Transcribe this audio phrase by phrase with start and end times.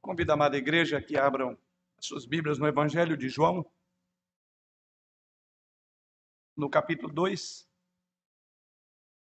[0.00, 1.58] Convido a amada igreja que abram
[1.98, 3.70] suas Bíblias no Evangelho de João,
[6.56, 7.68] no capítulo 2.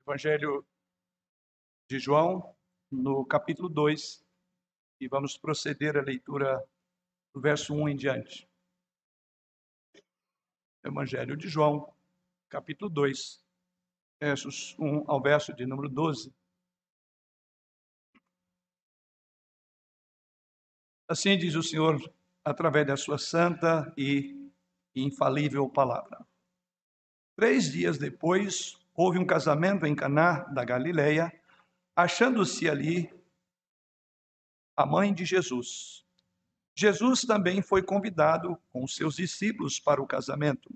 [0.05, 0.63] Evangelho
[1.87, 2.55] de João,
[2.91, 4.23] no capítulo 2.
[5.01, 6.63] E vamos proceder à leitura
[7.33, 8.47] do verso 1 em diante.
[10.83, 11.91] Evangelho de João,
[12.47, 13.43] capítulo 2,
[14.19, 16.31] versos 1 ao verso de número 12.
[21.09, 21.99] Assim diz o Senhor
[22.45, 24.51] através da sua santa e
[24.95, 26.23] infalível palavra.
[27.35, 31.33] Três dias depois, houve um casamento em Caná da Galileia,
[31.95, 33.11] achando-se ali
[34.77, 36.05] a mãe de Jesus.
[36.75, 40.71] Jesus também foi convidado com seus discípulos para o casamento.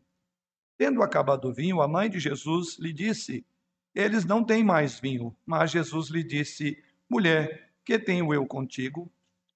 [0.79, 3.45] Tendo acabado o vinho, a mãe de Jesus lhe disse:
[3.93, 5.35] Eles não têm mais vinho.
[5.45, 9.11] Mas Jesus lhe disse: Mulher, que tenho eu contigo?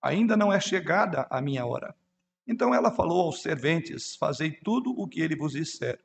[0.08, 1.94] Ainda não é chegada a minha hora.
[2.48, 6.00] Então ela falou aos serventes: Fazei tudo o que ele vos disser.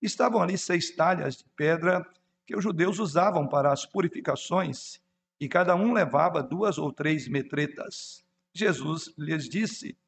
[0.00, 2.02] Estavam ali seis talhas de pedra
[2.46, 5.02] que os judeus usavam para as purificações,
[5.38, 8.24] e cada um levava duas ou três metretas.
[8.54, 9.98] Jesus lhes disse: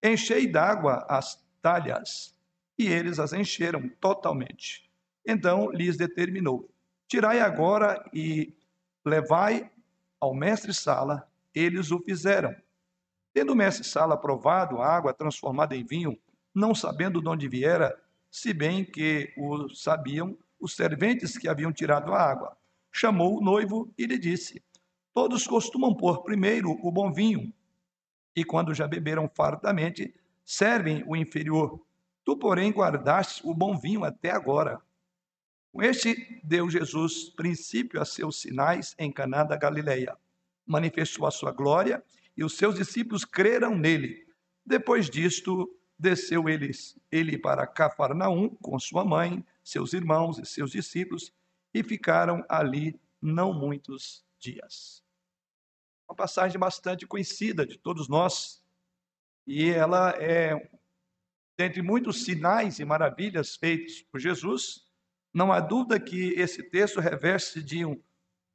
[0.00, 2.32] Enchei d'água as talhas.
[2.78, 4.88] E eles as encheram totalmente.
[5.26, 6.70] Então lhes determinou:
[7.08, 8.54] Tirai agora e
[9.04, 9.68] levai
[10.20, 11.28] ao mestre-sala.
[11.52, 12.54] Eles o fizeram.
[13.34, 16.16] Tendo o mestre Sala provado a água transformada em vinho,
[16.54, 22.14] não sabendo de onde viera, se bem que o sabiam os serventes que haviam tirado
[22.14, 22.56] a água,
[22.92, 24.62] chamou o noivo e lhe disse:
[25.12, 27.52] Todos costumam pôr primeiro o bom vinho,
[28.36, 31.80] e quando já beberam fartamente, servem o inferior.
[32.24, 34.80] Tu, porém, guardaste o bom vinho até agora.
[35.72, 40.16] Com este deu Jesus princípio a seus sinais em Caná da Galileia.
[40.64, 42.02] Manifestou a sua glória
[42.36, 44.26] e os seus discípulos creram nele.
[44.64, 45.68] Depois disto,
[45.98, 51.32] desceu eles, ele para Cafarnaum com sua mãe, seus irmãos e seus discípulos,
[51.72, 55.02] e ficaram ali não muitos dias.
[56.08, 58.62] Uma passagem bastante conhecida de todos nós,
[59.46, 60.70] e ela é,
[61.56, 64.86] dentre muitos sinais e maravilhas feitos por Jesus,
[65.32, 68.00] não há dúvida que esse texto reveste de um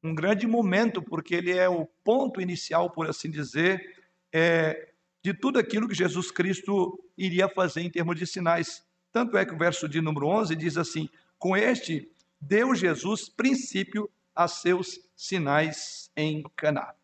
[0.04, 3.98] um grande momento, porque ele é o ponto inicial, por assim dizer,
[4.32, 4.94] é,
[5.24, 8.86] de tudo aquilo que Jesus Cristo iria fazer em termos de sinais.
[9.12, 12.09] Tanto é que o verso de número 11 diz assim: Com este
[12.40, 16.96] deu Jesus princípio a seus sinais em Caná.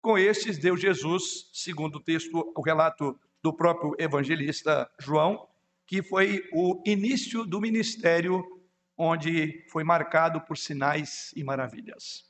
[0.00, 5.48] Com estes deu Jesus, segundo o texto, o relato do próprio evangelista João,
[5.86, 8.44] que foi o início do ministério
[8.96, 12.28] onde foi marcado por sinais e maravilhas.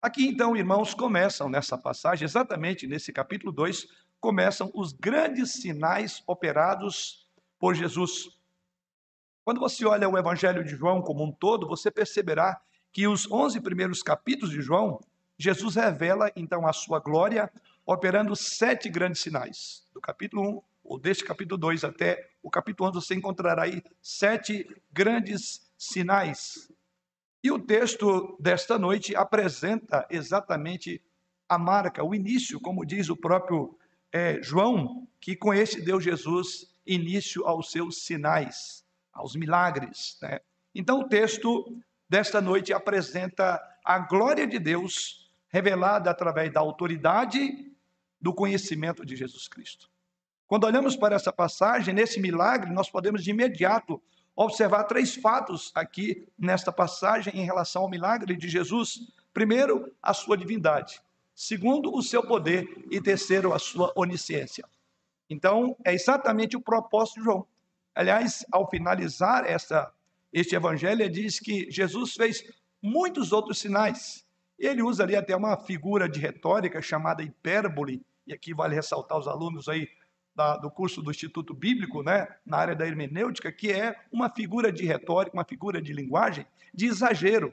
[0.00, 3.86] Aqui então, irmãos, começam nessa passagem, exatamente nesse capítulo 2,
[4.20, 7.28] começam os grandes sinais operados
[7.58, 8.28] por Jesus.
[9.44, 12.60] Quando você olha o Evangelho de João como um todo, você perceberá
[12.92, 14.98] que os 11 primeiros capítulos de João,
[15.38, 17.52] Jesus revela então a sua glória,
[17.86, 19.86] operando sete grandes sinais.
[19.94, 24.66] Do capítulo 1, ou deste capítulo 2 até o capítulo 11, você encontrará aí sete
[24.92, 26.70] grandes sinais.
[27.42, 31.00] E o texto desta noite apresenta exatamente
[31.48, 33.78] a marca, o início, como diz o próprio
[34.12, 40.18] é, João, que com este deu Jesus início aos seus sinais, aos milagres.
[40.20, 40.40] Né?
[40.74, 47.75] Então o texto desta noite apresenta a glória de Deus revelada através da autoridade
[48.20, 49.90] do conhecimento de Jesus Cristo.
[50.46, 54.00] Quando olhamos para essa passagem, nesse milagre, nós podemos de imediato
[54.34, 59.00] observar três fatos aqui nesta passagem em relação ao milagre de Jesus.
[59.32, 61.00] Primeiro, a sua divindade.
[61.34, 62.84] Segundo, o seu poder.
[62.90, 64.64] E terceiro, a sua onisciência.
[65.28, 67.46] Então, é exatamente o propósito de João.
[67.94, 69.90] Aliás, ao finalizar essa,
[70.32, 72.44] este evangelho, ele diz que Jesus fez
[72.80, 74.25] muitos outros sinais.
[74.58, 79.28] Ele usa ali até uma figura de retórica chamada hipérbole, e aqui vale ressaltar os
[79.28, 79.88] alunos aí
[80.34, 84.70] da, do curso do Instituto Bíblico, né, na área da hermenêutica, que é uma figura
[84.70, 87.52] de retórica, uma figura de linguagem de exagero.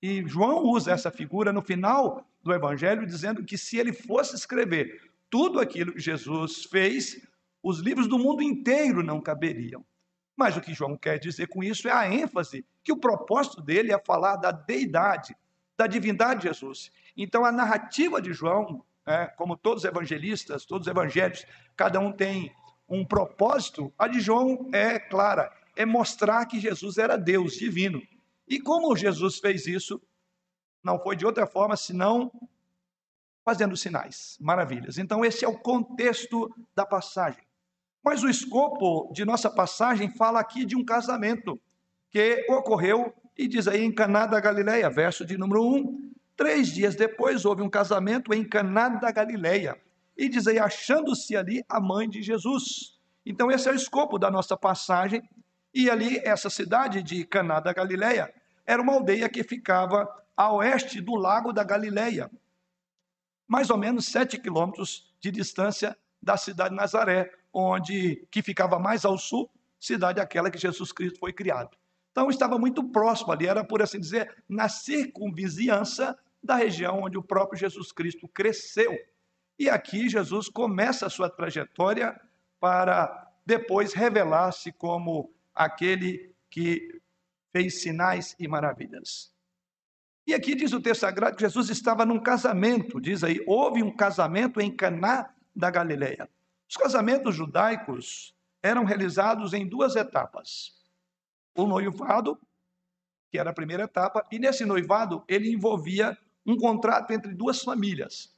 [0.00, 5.10] E João usa essa figura no final do Evangelho, dizendo que se ele fosse escrever
[5.28, 7.26] tudo aquilo que Jesus fez,
[7.62, 9.84] os livros do mundo inteiro não caberiam.
[10.36, 13.92] Mas o que João quer dizer com isso é a ênfase que o propósito dele
[13.92, 15.34] é falar da deidade,
[15.76, 16.90] da divindade de Jesus.
[17.16, 21.46] Então a narrativa de João é, como todos os evangelistas, todos os evangelhos,
[21.76, 22.52] cada um tem
[22.88, 28.02] um propósito, a de João é clara, é mostrar que Jesus era Deus divino.
[28.48, 30.02] E como Jesus fez isso,
[30.82, 32.32] não foi de outra forma senão
[33.44, 34.98] fazendo sinais, maravilhas.
[34.98, 37.44] Então, esse é o contexto da passagem.
[38.04, 41.60] Mas o escopo de nossa passagem fala aqui de um casamento
[42.10, 46.12] que ocorreu, e diz aí em Caná da Galileia, verso de número 1.
[46.36, 49.76] Três dias depois houve um casamento em Caná da Galileia.
[50.16, 52.98] E diz aí, achando-se ali a mãe de Jesus.
[53.24, 55.22] Então, esse é o escopo da nossa passagem.
[55.74, 58.32] E ali, essa cidade de Caná da Galileia
[58.64, 62.30] era uma aldeia que ficava a oeste do lago da Galileia
[63.46, 69.04] mais ou menos sete quilômetros de distância da cidade de Nazaré, onde que ficava mais
[69.04, 69.48] ao sul,
[69.78, 71.76] cidade aquela que Jesus Cristo foi criado.
[72.16, 77.22] Então estava muito próximo ali, era por assim dizer, na circunvizinhança da região onde o
[77.22, 78.96] próprio Jesus Cristo cresceu.
[79.58, 82.18] E aqui Jesus começa a sua trajetória
[82.58, 86.88] para depois revelar-se como aquele que
[87.52, 89.30] fez sinais e maravilhas.
[90.26, 93.94] E aqui diz o texto sagrado que Jesus estava num casamento, diz aí, houve um
[93.94, 96.30] casamento em Caná da Galileia.
[96.66, 100.75] Os casamentos judaicos eram realizados em duas etapas.
[101.56, 102.38] O noivado,
[103.30, 108.36] que era a primeira etapa, e nesse noivado ele envolvia um contrato entre duas famílias,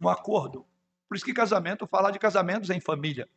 [0.00, 0.66] um acordo.
[1.08, 3.28] Por isso que casamento fala de casamentos em família.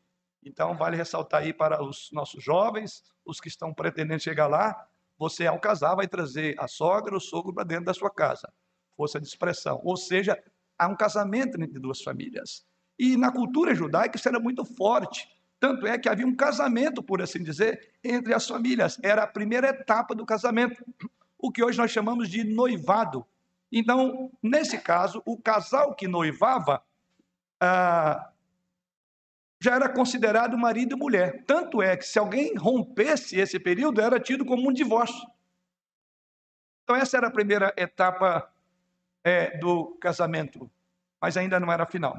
[0.43, 4.87] Então vale ressaltar aí para os nossos jovens, os que estão pretendendo chegar lá,
[5.19, 8.51] você, ao casar, vai trazer a sogra ou o sogro para dentro da sua casa.
[8.95, 9.81] Força de expressão.
[9.83, 10.41] Ou seja,
[10.77, 12.65] há um casamento entre duas famílias.
[12.97, 15.27] E na cultura judaica isso era muito forte.
[15.59, 18.97] Tanto é que havia um casamento, por assim dizer, entre as famílias.
[19.03, 20.83] Era a primeira etapa do casamento,
[21.37, 23.25] o que hoje nós chamamos de noivado.
[23.71, 26.81] Então, nesse caso, o casal que noivava
[27.59, 28.31] ah,
[29.61, 31.43] já era considerado marido e mulher.
[31.45, 35.29] Tanto é que se alguém rompesse esse período, era tido como um divórcio.
[36.83, 38.49] Então, essa era a primeira etapa
[39.23, 40.71] é, do casamento,
[41.21, 42.17] mas ainda não era a final.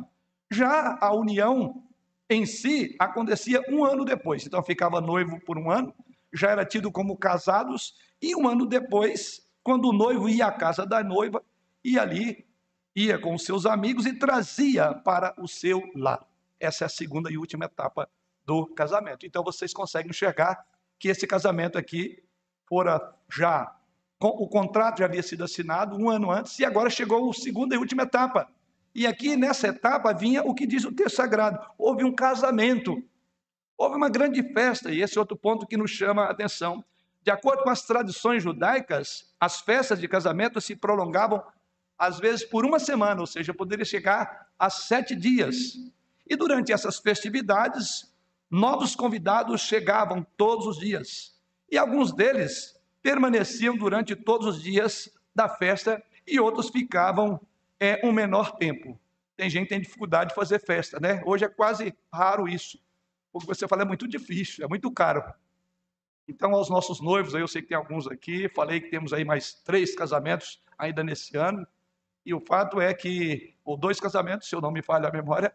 [0.51, 1.83] Já a união
[2.31, 4.47] em si acontecia um ano depois.
[4.47, 5.93] Então, ficava noivo por um ano,
[6.33, 10.87] já era tido como casados, e um ano depois, quando o noivo ia à casa
[10.87, 11.43] da noiva,
[11.85, 12.47] e ali
[12.95, 16.27] ia com seus amigos e trazia para o seu lado.
[16.59, 18.09] Essa é a segunda e última etapa
[18.45, 19.27] do casamento.
[19.27, 20.65] Então vocês conseguem enxergar
[20.99, 22.23] que esse casamento aqui
[22.69, 23.75] fora já
[24.23, 27.79] o contrato já havia sido assinado um ano antes e agora chegou a segunda e
[27.79, 28.47] última etapa.
[28.95, 33.03] E aqui nessa etapa vinha o que diz o texto sagrado: houve um casamento,
[33.77, 36.85] houve uma grande festa, e esse é outro ponto que nos chama a atenção.
[37.23, 41.43] De acordo com as tradições judaicas, as festas de casamento se prolongavam
[41.99, 45.75] às vezes por uma semana, ou seja, poderia chegar a sete dias.
[46.27, 48.11] E durante essas festividades,
[48.51, 51.39] novos convidados chegavam todos os dias.
[51.71, 57.39] E alguns deles permaneciam durante todos os dias da festa e outros ficavam
[57.81, 59.01] é, um menor tempo.
[59.37, 61.23] Tem gente que tem dificuldade de fazer festa, né?
[61.25, 62.79] Hoje é quase raro isso.
[63.33, 65.25] Porque você fala, é muito difícil, é muito caro.
[66.29, 69.55] Então, aos nossos noivos, eu sei que tem alguns aqui, falei que temos aí mais
[69.55, 71.67] três casamentos ainda nesse ano.
[72.25, 75.53] E o fato é que, ou dois casamentos, se eu não me falha a memória,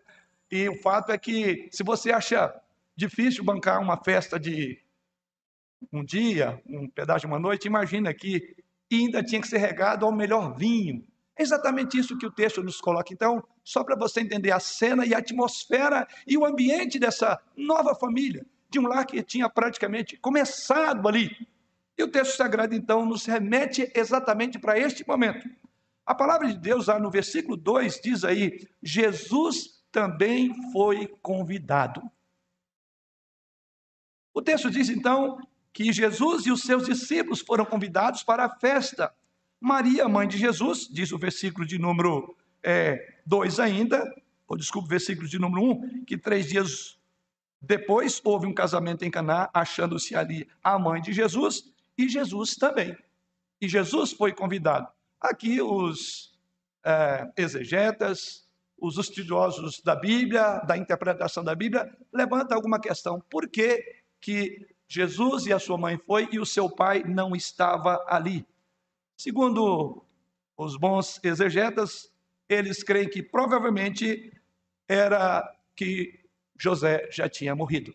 [0.52, 2.54] e o fato é que, se você acha
[2.96, 4.82] difícil bancar uma festa de
[5.94, 8.56] um dia, um pedaço de uma noite, imagina que
[8.92, 11.06] ainda tinha que ser regado ao melhor vinho.
[11.38, 13.14] É exatamente isso que o texto nos coloca.
[13.14, 17.94] Então, só para você entender a cena e a atmosfera e o ambiente dessa nova
[17.94, 21.30] família, de um lar que tinha praticamente começado ali.
[21.98, 25.50] E o texto sagrado, então, nos remete exatamente para este momento.
[26.06, 32.02] A palavra de Deus, lá no versículo 2, diz aí: Jesus também foi convidado.
[34.34, 35.40] O texto diz então
[35.74, 39.14] que Jesus e os seus discípulos foram convidados para a festa.
[39.60, 42.36] Maria, mãe de Jesus, diz o versículo de número
[43.26, 44.04] 2 é, ainda,
[44.48, 46.98] ou desculpe, versículo de número 1, um, que três dias
[47.62, 52.96] depois houve um casamento em Caná, achando-se ali a mãe de Jesus e Jesus também.
[53.60, 54.88] E Jesus foi convidado.
[55.20, 56.38] Aqui os
[56.84, 58.48] é, exegetas,
[58.80, 63.20] os estudiosos da Bíblia, da interpretação da Bíblia, levantam alguma questão.
[63.30, 68.04] Por que, que Jesus e a sua mãe foi e o seu pai não estava
[68.08, 68.46] ali?
[69.18, 70.04] Segundo
[70.58, 72.12] os bons exegetas,
[72.48, 74.32] eles creem que provavelmente
[74.88, 75.44] era
[75.76, 76.20] que
[76.58, 77.94] José já tinha morrido.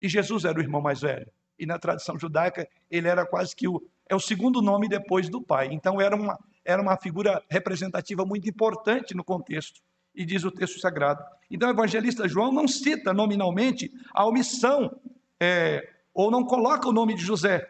[0.00, 1.30] E Jesus era o irmão mais velho.
[1.58, 5.40] E na tradição judaica, ele era quase que o, é o segundo nome depois do
[5.40, 5.68] pai.
[5.72, 9.80] Então era uma, era uma figura representativa muito importante no contexto
[10.14, 11.24] e diz o texto sagrado.
[11.50, 14.94] Então, o evangelista João não cita nominalmente a omissão,
[15.40, 17.66] é, ou não coloca o nome de José,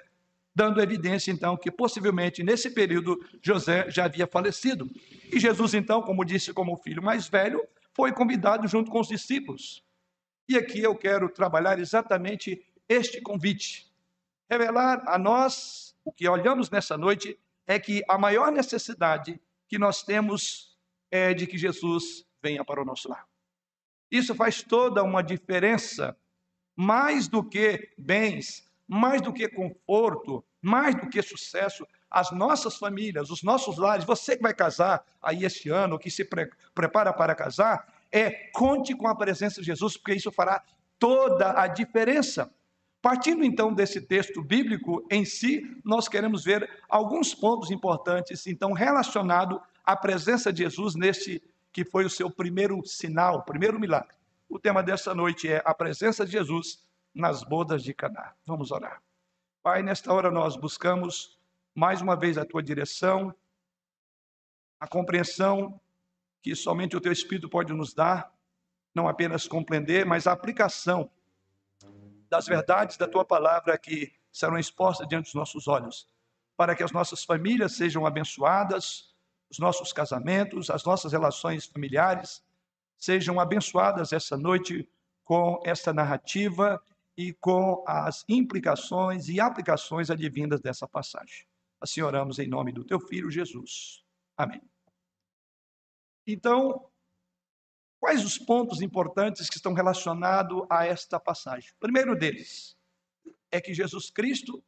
[0.55, 4.91] dando evidência então que possivelmente nesse período José já havia falecido.
[5.33, 9.83] E Jesus então, como disse, como filho mais velho, foi convidado junto com os discípulos.
[10.49, 13.91] E aqui eu quero trabalhar exatamente este convite.
[14.51, 20.03] Revelar a nós o que olhamos nessa noite é que a maior necessidade que nós
[20.03, 20.77] temos
[21.11, 23.27] é de que Jesus venha para o nosso lar.
[24.11, 26.17] Isso faz toda uma diferença,
[26.77, 33.31] mais do que bens, mais do que conforto, mais do que sucesso, as nossas famílias,
[33.31, 37.35] os nossos lares, você que vai casar aí este ano, que se pre prepara para
[37.35, 40.63] casar, é conte com a presença de Jesus, porque isso fará
[40.99, 42.53] toda a diferença.
[43.01, 49.59] Partindo então desse texto bíblico em si, nós queremos ver alguns pontos importantes, então, relacionado
[49.83, 54.15] à presença de Jesus nesse que foi o seu primeiro sinal, primeiro milagre.
[54.51, 58.35] O tema dessa noite é a presença de Jesus nas bodas de Caná.
[58.47, 59.03] Vamos orar.
[59.63, 61.39] Pai, nesta hora nós buscamos
[61.75, 63.35] mais uma vez a tua direção,
[64.81, 65.81] a compreensão
[66.43, 68.33] que somente o teu Espírito pode nos dar,
[68.95, 71.11] não apenas compreender, mas a aplicação
[72.29, 76.09] das verdades da tua palavra que serão expostas diante dos nossos olhos,
[76.57, 79.15] para que as nossas famílias sejam abençoadas,
[79.51, 82.43] os nossos casamentos, as nossas relações familiares
[82.99, 84.89] sejam abençoadas essa noite
[85.25, 86.83] com esta narrativa
[87.17, 91.47] e com as implicações e aplicações advindas dessa passagem.
[91.81, 94.05] Assim oramos em nome do teu filho Jesus.
[94.37, 94.63] Amém.
[96.27, 96.89] Então,
[98.01, 101.71] quais os pontos importantes que estão relacionados a esta passagem?
[101.73, 102.77] O primeiro deles
[103.51, 104.63] é que Jesus Cristo,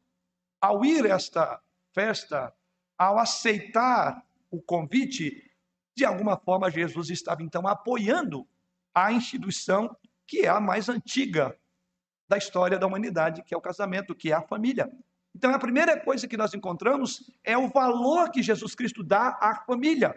[0.61, 1.61] ao ir a esta
[1.93, 2.53] festa,
[2.97, 5.51] ao aceitar o convite,
[5.95, 8.47] de alguma forma Jesus estava então apoiando
[8.93, 9.95] a instituição
[10.27, 11.57] que é a mais antiga
[12.27, 14.91] da história da humanidade, que é o casamento, que é a família.
[15.35, 19.55] Então, a primeira coisa que nós encontramos é o valor que Jesus Cristo dá à
[19.65, 20.15] família.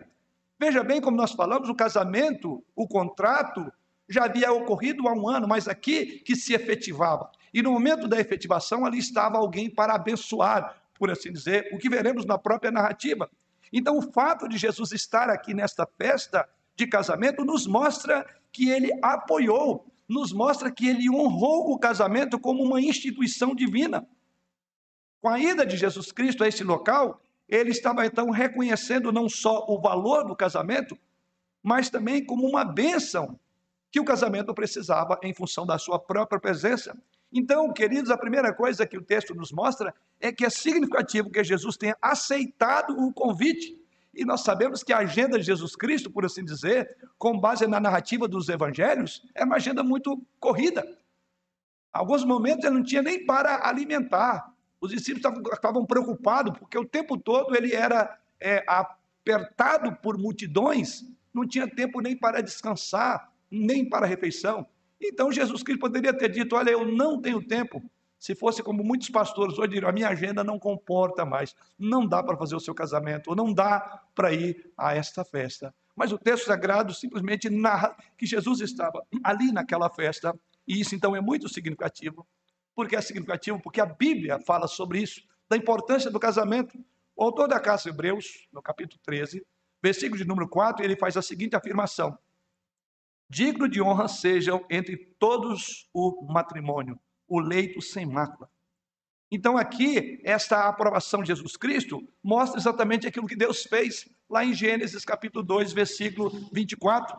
[0.60, 3.72] Veja bem como nós falamos, o casamento, o contrato,
[4.08, 7.30] já havia ocorrido há um ano, mas aqui que se efetivava.
[7.52, 11.88] E no momento da efetivação, ali estava alguém para abençoar, por assim dizer, o que
[11.88, 13.28] veremos na própria narrativa.
[13.72, 18.90] Então, o fato de Jesus estar aqui nesta festa de casamento nos mostra que ele
[19.02, 24.08] apoiou nos mostra que ele honrou o casamento como uma instituição divina.
[25.20, 29.66] Com a ida de Jesus Cristo a esse local, ele estava então reconhecendo não só
[29.68, 30.96] o valor do casamento,
[31.62, 33.38] mas também como uma bênção
[33.90, 36.96] que o casamento precisava em função da sua própria presença.
[37.32, 41.44] Então, queridos, a primeira coisa que o texto nos mostra é que é significativo que
[41.44, 43.77] Jesus tenha aceitado o convite
[44.18, 47.78] e nós sabemos que a agenda de Jesus Cristo, por assim dizer, com base na
[47.78, 50.84] narrativa dos evangelhos, é uma agenda muito corrida.
[51.92, 54.52] Alguns momentos ele não tinha nem para alimentar.
[54.80, 61.46] Os discípulos estavam, preocupados, porque o tempo todo ele era é, apertado por multidões, não
[61.46, 64.66] tinha tempo nem para descansar, nem para refeição.
[65.00, 67.80] Então Jesus Cristo poderia ter dito: Olha, eu não tenho tempo
[68.18, 72.22] se fosse como muitos pastores hoje diriam, a minha agenda não comporta mais, não dá
[72.22, 75.72] para fazer o seu casamento, ou não dá para ir a esta festa.
[75.94, 81.14] Mas o texto sagrado simplesmente narra que Jesus estava ali naquela festa, e isso então
[81.14, 82.26] é muito significativo.
[82.74, 83.60] Por que é significativo?
[83.62, 86.76] Porque a Bíblia fala sobre isso, da importância do casamento.
[87.14, 89.44] O autor da Carta Hebreus, no capítulo 13,
[89.82, 92.16] versículo de número 4, ele faz a seguinte afirmação:
[93.30, 96.98] Digno de honra sejam entre todos o matrimônio
[97.28, 98.48] o leito sem mácula.
[99.30, 104.54] Então, aqui, esta aprovação de Jesus Cristo mostra exatamente aquilo que Deus fez lá em
[104.54, 107.16] Gênesis capítulo 2, versículo 24.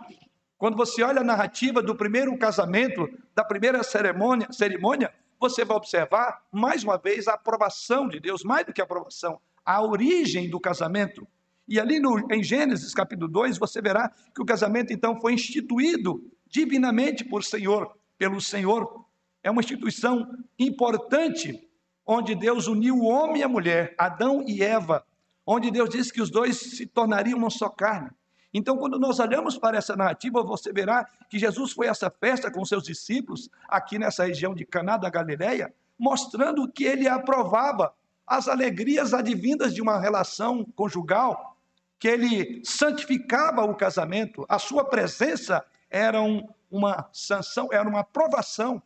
[0.57, 6.41] Quando você olha a narrativa do primeiro casamento, da primeira cerimônia, cerimônia, você vai observar,
[6.51, 10.59] mais uma vez, a aprovação de Deus, mais do que a aprovação, a origem do
[10.59, 11.27] casamento.
[11.67, 16.21] E ali no, em Gênesis capítulo 2, você verá que o casamento então foi instituído
[16.47, 19.05] divinamente por Senhor, pelo Senhor,
[19.43, 21.67] é uma instituição importante,
[22.05, 25.05] onde Deus uniu o homem e a mulher, Adão e Eva,
[25.45, 28.09] onde Deus disse que os dois se tornariam uma só carne.
[28.53, 32.51] Então, quando nós olhamos para essa narrativa, você verá que Jesus foi a essa festa
[32.51, 37.93] com seus discípulos, aqui nessa região de Caná da Galileia, mostrando que ele aprovava
[38.25, 41.57] as alegrias advindas de uma relação conjugal,
[41.99, 48.81] que ele santificava o casamento, a sua presença era um, uma sanção, era uma aprovação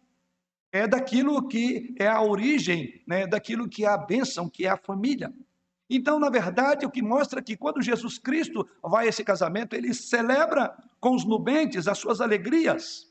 [0.73, 4.75] é daquilo que é a origem, né, daquilo que é a bênção, que é a
[4.75, 5.31] família.
[5.87, 9.93] Então, na verdade, o que mostra que quando Jesus Cristo vai a esse casamento, ele
[9.93, 13.07] celebra com os nubentes as suas alegrias.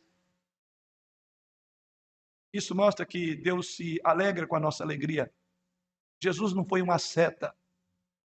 [2.52, 5.32] Isso mostra que Deus se alegra com a nossa alegria.
[6.20, 7.54] Jesus não foi uma seta.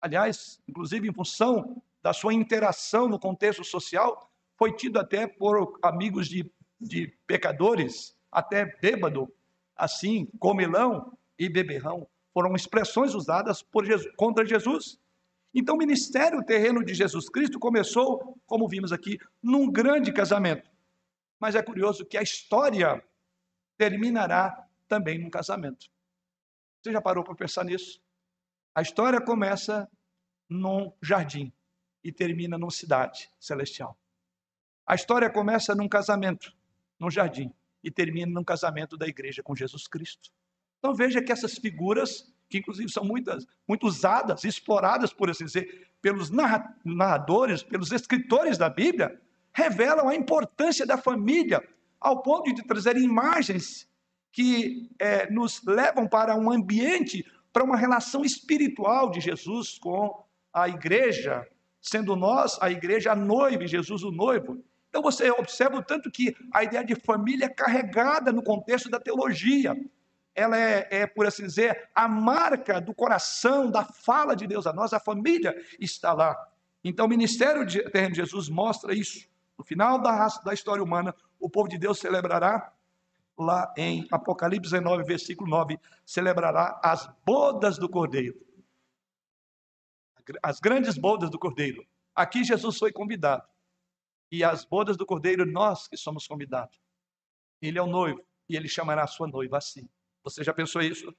[0.00, 6.28] Aliás, inclusive em função da sua interação no contexto social, foi tido até por amigos
[6.28, 6.48] de,
[6.80, 9.32] de pecadores, até bêbado,
[9.76, 12.06] assim, comelão e beberrão.
[12.32, 14.98] Foram expressões usadas por Jesus, contra Jesus.
[15.54, 20.68] Então, o ministério terreno de Jesus Cristo começou, como vimos aqui, num grande casamento.
[21.38, 23.02] Mas é curioso que a história
[23.78, 25.86] terminará também num casamento.
[26.82, 28.02] Você já parou para pensar nisso?
[28.74, 29.88] A história começa
[30.48, 31.52] num jardim
[32.02, 33.96] e termina numa cidade celestial.
[34.84, 36.52] A história começa num casamento,
[36.98, 37.52] num jardim,
[37.84, 40.30] e termina num casamento da igreja com Jesus Cristo.
[40.78, 45.88] Então veja que essas figuras, que inclusive são muitas, muito usadas, exploradas, por assim dizer,
[46.00, 46.30] pelos
[46.84, 49.20] narradores, pelos escritores da Bíblia,
[49.52, 51.62] revelam a importância da família,
[52.00, 53.88] ao ponto de trazer imagens
[54.32, 60.68] que é, nos levam para um ambiente, para uma relação espiritual de Jesus com a
[60.68, 61.46] igreja,
[61.80, 64.62] sendo nós a igreja a noiva e Jesus o noivo.
[64.94, 69.00] Então você observa o tanto que a ideia de família é carregada no contexto da
[69.00, 69.76] teologia.
[70.32, 74.72] Ela é, é, por assim dizer, a marca do coração, da fala de Deus a
[74.72, 76.36] nós, a família está lá.
[76.84, 79.28] Então o ministério de, de Jesus mostra isso.
[79.58, 82.72] No final da, da história humana, o povo de Deus celebrará,
[83.36, 88.40] lá em Apocalipse 19, versículo 9, celebrará as bodas do Cordeiro.
[90.40, 91.84] As grandes bodas do Cordeiro.
[92.14, 93.42] Aqui Jesus foi convidado
[94.34, 96.76] e as bodas do Cordeiro, nós que somos convidados.
[97.62, 99.88] Ele é o noivo e ele chamará a sua noiva assim.
[100.24, 101.14] Você já pensou isso?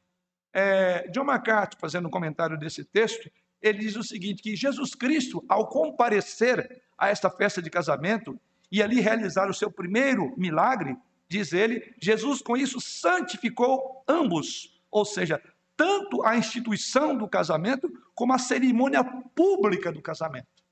[0.53, 3.31] É, John MacArthur, fazendo um comentário desse texto,
[3.61, 8.37] ele diz o seguinte: que Jesus Cristo, ao comparecer a esta festa de casamento
[8.69, 10.97] e ali realizar o seu primeiro milagre,
[11.29, 15.41] diz ele, Jesus com isso santificou ambos, ou seja,
[15.77, 19.03] tanto a instituição do casamento como a cerimônia
[19.33, 20.64] pública do casamento.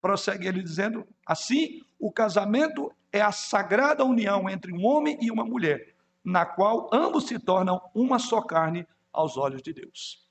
[0.00, 5.44] Prossegue ele dizendo: assim, o casamento é a sagrada união entre um homem e uma
[5.44, 10.24] mulher, na qual ambos se tornam uma só carne aos olhos de Deus.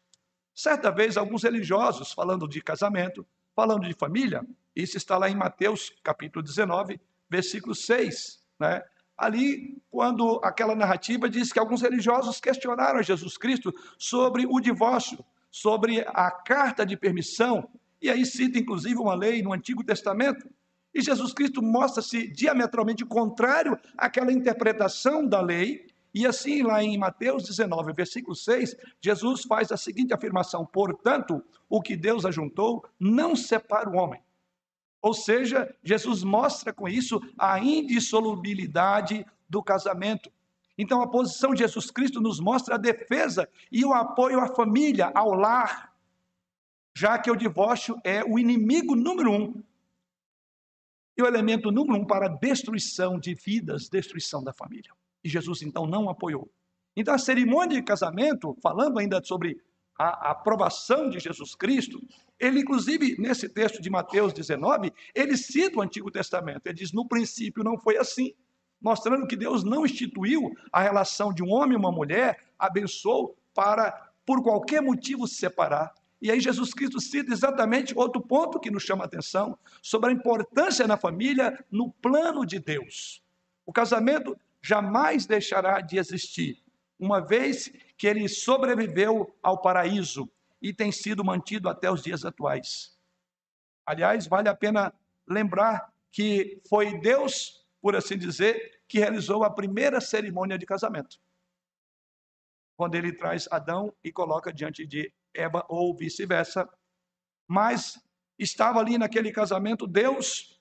[0.53, 3.25] Certa vez, alguns religiosos, falando de casamento,
[3.55, 4.41] falando de família,
[4.75, 6.99] isso está lá em Mateus capítulo 19,
[7.29, 8.83] versículo 6, né?
[9.17, 16.01] Ali, quando aquela narrativa diz que alguns religiosos questionaram Jesus Cristo sobre o divórcio, sobre
[16.07, 17.69] a carta de permissão
[18.05, 20.47] e aí cita inclusive uma lei no Antigo Testamento.
[20.93, 25.87] E Jesus Cristo mostra-se diametralmente contrário àquela interpretação da lei.
[26.13, 31.81] E assim, lá em Mateus 19, versículo 6, Jesus faz a seguinte afirmação: Portanto, o
[31.81, 34.21] que Deus ajuntou, não separa o homem.
[35.01, 40.31] Ou seja, Jesus mostra com isso a indissolubilidade do casamento.
[40.77, 45.11] Então, a posição de Jesus Cristo nos mostra a defesa e o apoio à família,
[45.15, 45.94] ao lar,
[46.95, 49.63] já que o divórcio é o inimigo número um
[51.17, 54.91] e o elemento número um para destruição de vidas, destruição da família.
[55.23, 56.49] E Jesus então não apoiou.
[56.95, 59.61] Então a cerimônia de casamento, falando ainda sobre
[59.97, 62.01] a, a aprovação de Jesus Cristo,
[62.39, 66.65] ele inclusive nesse texto de Mateus 19, ele cita o Antigo Testamento.
[66.65, 68.33] Ele diz: no princípio não foi assim,
[68.79, 73.91] mostrando que Deus não instituiu a relação de um homem e uma mulher, abençoou para
[74.25, 75.93] por qualquer motivo se separar.
[76.21, 80.13] E aí Jesus Cristo cita exatamente outro ponto que nos chama a atenção sobre a
[80.13, 83.21] importância na família no plano de Deus.
[83.65, 86.63] O casamento jamais deixará de existir,
[86.99, 90.29] uma vez que ele sobreviveu ao paraíso
[90.61, 92.97] e tem sido mantido até os dias atuais.
[93.85, 94.93] Aliás, vale a pena
[95.27, 101.19] lembrar que foi Deus, por assim dizer, que realizou a primeira cerimônia de casamento.
[102.75, 106.67] Quando ele traz Adão e coloca diante de Eva ou vice-versa.
[107.47, 107.99] Mas
[108.37, 110.59] estava ali naquele casamento Deus,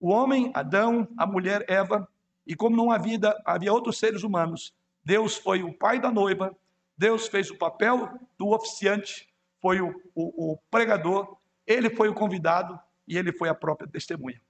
[0.00, 2.08] o homem Adão, a mulher Eva,
[2.46, 6.54] e como não havia, havia outros seres humanos, Deus foi o pai da noiva,
[6.96, 8.08] Deus fez o papel
[8.38, 9.28] do oficiante,
[9.60, 14.40] foi o, o, o pregador, ele foi o convidado e ele foi a própria testemunha.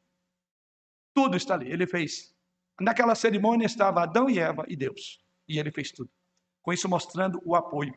[1.12, 2.34] Tudo está ali, ele fez.
[2.80, 6.10] Naquela cerimônia estava Adão e Eva e Deus, e ele fez tudo.
[6.62, 7.96] Com isso mostrando o apoio.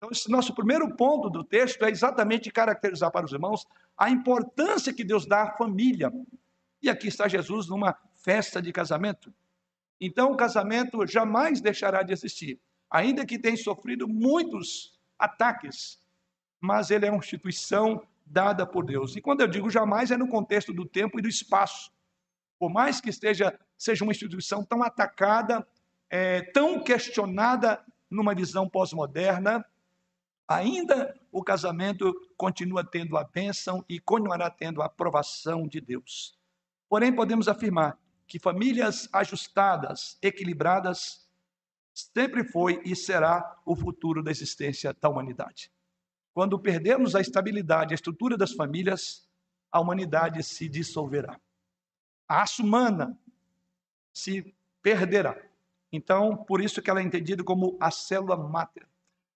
[0.00, 3.66] Então, esse nosso primeiro ponto do texto é exatamente caracterizar para os irmãos
[3.98, 6.10] a importância que Deus dá à família.
[6.82, 9.30] E aqui está Jesus numa festa de casamento.
[10.00, 12.58] Então, o casamento jamais deixará de existir,
[12.88, 15.98] ainda que tenha sofrido muitos ataques,
[16.58, 19.16] mas ele é uma instituição dada por Deus.
[19.16, 21.92] E quando eu digo jamais, é no contexto do tempo e do espaço.
[22.58, 25.66] Por mais que esteja, seja uma instituição tão atacada,
[26.08, 29.62] é, tão questionada numa visão pós-moderna,
[30.50, 36.36] ainda o casamento continua tendo a bênção e continuará tendo a aprovação de Deus.
[36.88, 41.24] Porém, podemos afirmar que famílias ajustadas, equilibradas,
[41.94, 45.70] sempre foi e será o futuro da existência da humanidade.
[46.34, 49.28] Quando perdermos a estabilidade, a estrutura das famílias,
[49.70, 51.40] a humanidade se dissolverá.
[52.26, 53.16] A raça humana
[54.12, 55.40] se perderá.
[55.92, 58.90] Então, por isso que ela é entendida como a célula máter.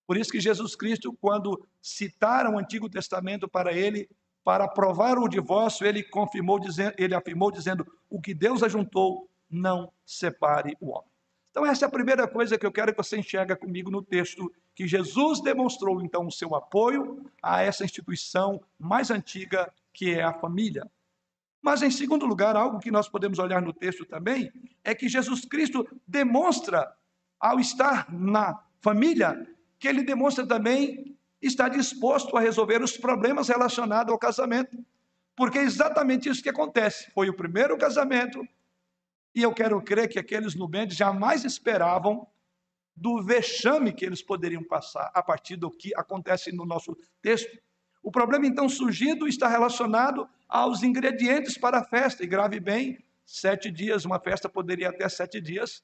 [0.07, 4.09] Por isso que Jesus Cristo, quando citaram o Antigo Testamento para ele,
[4.43, 9.91] para aprovar o divórcio, ele confirmou dizendo, ele afirmou dizendo: "O que Deus ajuntou, não
[10.05, 11.09] separe o homem".
[11.51, 14.53] Então essa é a primeira coisa que eu quero que você enxerga comigo no texto,
[14.75, 20.33] que Jesus demonstrou então o seu apoio a essa instituição mais antiga que é a
[20.33, 20.91] família.
[21.63, 25.47] Mas, em segundo lugar, algo que nós podemos olhar no texto também é que Jesus
[25.47, 26.93] Cristo demonstra,
[27.41, 29.49] ao estar na família,
[29.85, 34.83] que ele demonstra também estar disposto a resolver os problemas relacionados ao casamento.
[35.37, 37.11] Porque é exatamente isso que acontece.
[37.11, 38.49] Foi o primeiro casamento,
[39.35, 42.27] e eu quero crer que aqueles nubenses jamais esperavam
[42.97, 47.55] do vexame que eles poderiam passar a partir do que acontece no nosso texto.
[48.03, 53.71] O problema então surgido está relacionado aos ingredientes para a festa, e grave bem, sete
[53.71, 55.83] dias, uma festa poderia até sete dias.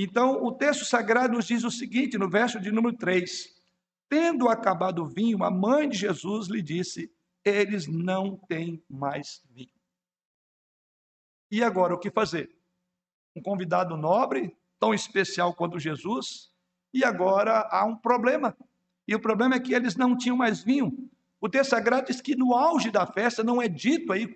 [0.00, 3.52] Então, o texto sagrado nos diz o seguinte, no verso de número 3:
[4.08, 7.12] Tendo acabado o vinho, a mãe de Jesus lhe disse:
[7.44, 9.72] Eles não têm mais vinho.
[11.50, 12.48] E agora o que fazer?
[13.34, 16.52] Um convidado nobre, tão especial quanto Jesus,
[16.94, 18.56] e agora há um problema.
[19.06, 21.10] E o problema é que eles não tinham mais vinho.
[21.40, 24.32] O texto sagrado diz que no auge da festa não é dito aí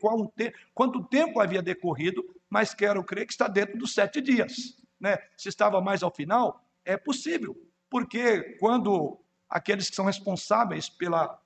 [0.74, 4.82] quanto tempo havia decorrido, mas quero crer que está dentro dos sete dias.
[5.02, 5.18] Né?
[5.36, 7.56] Se estava mais ao final, é possível,
[7.90, 9.18] porque quando
[9.50, 11.38] aqueles que são responsáveis pela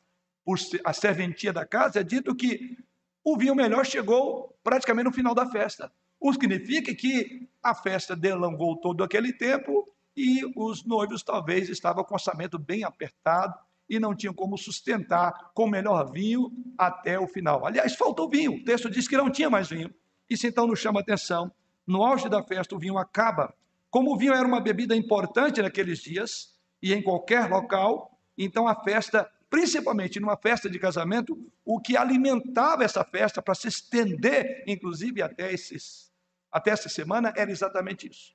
[0.44, 2.78] por a serventia da casa, é dito que
[3.24, 5.90] o vinho melhor chegou praticamente no final da festa.
[6.20, 12.04] O que significa que a festa delongou todo aquele tempo e os noivos talvez estavam
[12.04, 17.18] com o orçamento bem apertado, e não tinham como sustentar com o melhor vinho até
[17.18, 17.64] o final.
[17.66, 18.54] Aliás, faltou vinho.
[18.54, 19.94] O texto diz que não tinha mais vinho.
[20.28, 21.52] Isso então nos chama atenção.
[21.86, 23.54] No auge da festa, o vinho acaba.
[23.90, 28.74] Como o vinho era uma bebida importante naqueles dias e em qualquer local, então a
[28.74, 35.22] festa, principalmente numa festa de casamento, o que alimentava essa festa para se estender, inclusive
[35.22, 36.12] até, esses,
[36.50, 38.34] até essa semana, era exatamente isso.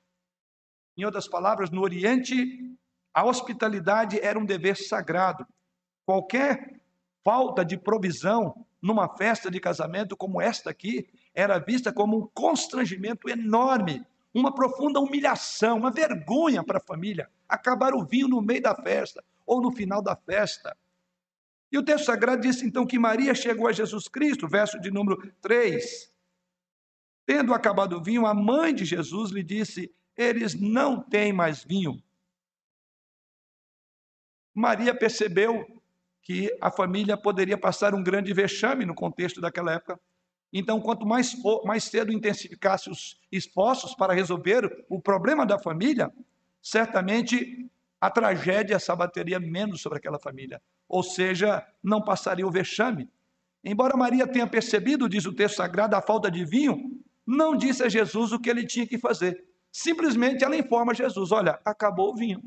[0.96, 2.34] Em outras palavras, no Oriente,
[3.14, 5.46] a hospitalidade era um dever sagrado.
[6.04, 6.80] Qualquer
[7.22, 13.28] falta de provisão numa festa de casamento como esta aqui era vista como um constrangimento
[13.28, 17.28] enorme, uma profunda humilhação, uma vergonha para a família.
[17.48, 20.76] Acabar o vinho no meio da festa ou no final da festa.
[21.70, 25.32] E o texto sagrado diz então que Maria chegou a Jesus Cristo, verso de número
[25.40, 26.12] 3.
[27.24, 32.02] Tendo acabado o vinho, a mãe de Jesus lhe disse: Eles não têm mais vinho.
[34.54, 35.64] Maria percebeu
[36.20, 39.98] que a família poderia passar um grande vexame no contexto daquela época.
[40.52, 41.34] Então, quanto mais,
[41.64, 46.12] mais cedo intensificasse os esforços para resolver o problema da família,
[46.60, 50.60] certamente a tragédia se abateria menos sobre aquela família.
[50.88, 53.08] Ou seja, não passaria o vexame.
[53.64, 57.88] Embora Maria tenha percebido, diz o texto sagrado, a falta de vinho, não disse a
[57.88, 59.44] Jesus o que ele tinha que fazer.
[59.70, 62.42] Simplesmente ela informa Jesus: olha, acabou o vinho.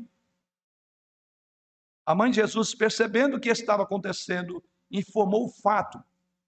[2.04, 5.98] A mãe de Jesus, percebendo o que estava acontecendo, informou o fato,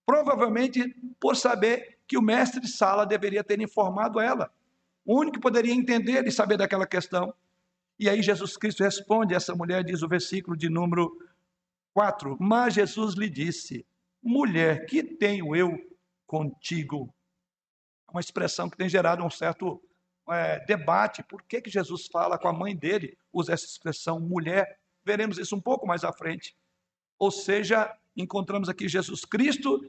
[0.09, 4.51] provavelmente por saber que o mestre sala deveria ter informado ela.
[5.05, 7.35] O único que poderia entender e saber daquela questão.
[7.99, 11.15] E aí Jesus Cristo responde a essa mulher, diz o versículo de número
[11.93, 12.39] 4.
[12.41, 13.85] Mas Jesus lhe disse:
[14.23, 15.79] Mulher, que tenho eu
[16.27, 17.15] contigo?
[18.11, 19.79] Uma expressão que tem gerado um certo
[20.31, 21.23] é, debate.
[21.23, 24.79] Por que, que Jesus fala com a mãe dele, usa essa expressão, mulher?
[25.09, 26.55] veremos isso um pouco mais à frente.
[27.19, 29.81] Ou seja, encontramos aqui Jesus Cristo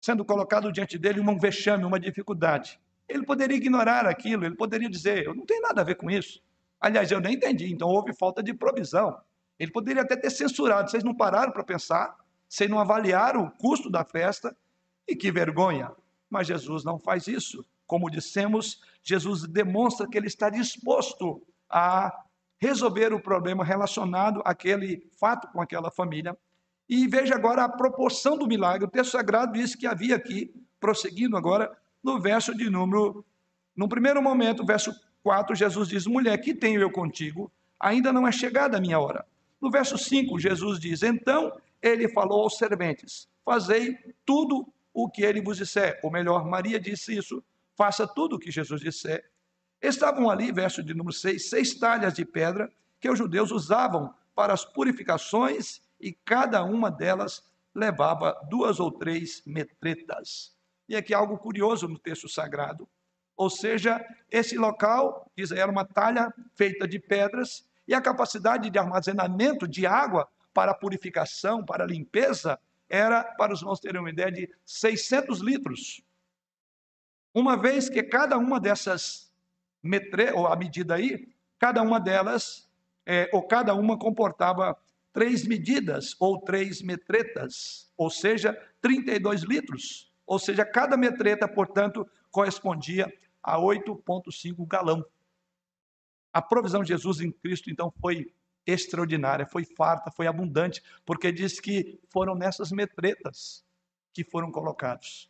[0.00, 2.78] sendo colocado diante dele um vexame, uma dificuldade.
[3.08, 6.42] Ele poderia ignorar aquilo, ele poderia dizer: Eu não tenho nada a ver com isso.
[6.80, 9.18] Aliás, eu nem entendi, então houve falta de provisão.
[9.58, 12.16] Ele poderia até ter censurado, vocês não pararam para pensar,
[12.48, 14.56] vocês não avaliaram o custo da festa,
[15.08, 15.90] e que vergonha.
[16.30, 17.64] Mas Jesus não faz isso.
[17.86, 22.12] Como dissemos, Jesus demonstra que ele está disposto a
[22.60, 26.36] resolver o problema relacionado àquele fato com aquela família.
[26.88, 28.86] E veja agora a proporção do milagre.
[28.86, 33.24] O texto sagrado diz que havia aqui, prosseguindo agora, no verso de número.
[33.76, 37.52] No primeiro momento, verso 4, Jesus diz: Mulher, que tenho eu contigo?
[37.78, 39.26] Ainda não é chegada a minha hora.
[39.60, 45.42] No verso 5, Jesus diz: Então ele falou aos serventes: Fazei tudo o que ele
[45.42, 46.00] vos disser.
[46.02, 47.42] Ou melhor, Maria disse isso:
[47.76, 49.30] Faça tudo o que Jesus disser.
[49.80, 54.52] Estavam ali, verso de número 6, seis talhas de pedra que os judeus usavam para
[54.52, 57.42] as purificações e cada uma delas
[57.74, 60.56] levava duas ou três metretas.
[60.88, 62.88] E aqui algo curioso no texto sagrado.
[63.36, 68.78] Ou seja, esse local, diz era uma talha feita de pedras e a capacidade de
[68.78, 72.58] armazenamento de água para purificação, para limpeza,
[72.88, 76.02] era, para os irmãos terem uma ideia, de 600 litros.
[77.32, 79.30] Uma vez que cada uma dessas
[79.82, 82.68] metre, ou a medida aí, cada uma delas,
[83.06, 84.76] é, ou cada uma comportava
[85.18, 90.12] três medidas, ou três metretas, ou seja, 32 litros.
[90.24, 95.04] Ou seja, cada metreta, portanto, correspondia a 8,5 galão.
[96.32, 98.32] A provisão de Jesus em Cristo, então, foi
[98.64, 103.64] extraordinária, foi farta, foi abundante, porque diz que foram nessas metretas
[104.12, 105.28] que foram colocados.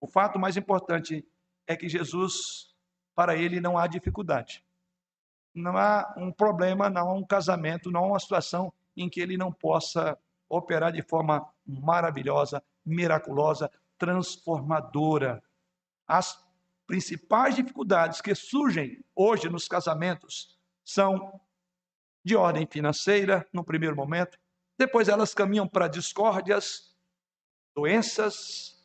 [0.00, 1.22] O fato mais importante
[1.66, 2.74] é que Jesus,
[3.14, 4.64] para ele, não há dificuldade.
[5.54, 9.36] Não há um problema, não há um casamento, não há uma situação em que ele
[9.36, 15.42] não possa operar de forma maravilhosa, miraculosa, transformadora.
[16.06, 16.44] As
[16.86, 21.40] principais dificuldades que surgem hoje nos casamentos são
[22.24, 24.38] de ordem financeira, no primeiro momento,
[24.76, 26.96] depois elas caminham para discórdias,
[27.74, 28.76] doenças.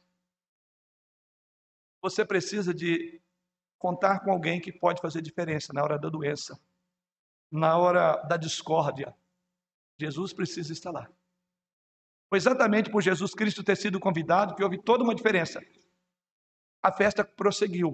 [2.02, 3.22] Você precisa de
[3.78, 6.60] contar com alguém que pode fazer diferença na hora da doença,
[7.52, 9.16] na hora da discórdia.
[9.98, 11.10] Jesus precisa estar lá.
[12.30, 15.62] Foi exatamente por Jesus Cristo ter sido convidado que houve toda uma diferença
[16.86, 17.94] a festa prosseguiu.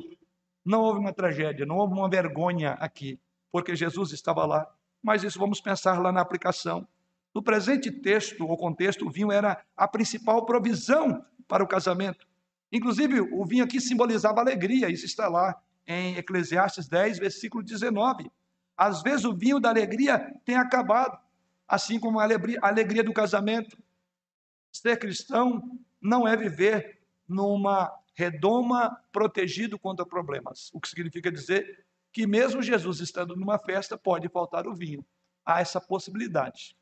[0.65, 3.17] Não houve uma tragédia, não houve uma vergonha aqui,
[3.49, 4.69] porque Jesus estava lá.
[5.01, 6.85] Mas isso vamos pensar lá na aplicação.
[7.33, 12.27] No presente texto ou contexto, o vinho era a principal provisão para o casamento.
[12.69, 18.31] Inclusive, o vinho aqui simbolizava alegria, isso está lá em Eclesiastes 10, versículo 19.
[18.77, 21.19] Às vezes o vinho da alegria tem acabado,
[21.67, 23.77] assim como a alegria do casamento.
[24.71, 30.69] Ser cristão não é viver numa redoma protegido contra problemas.
[30.73, 35.05] O que significa dizer que mesmo Jesus estando numa festa, pode faltar o vinho.
[35.45, 36.75] Há essa possibilidade.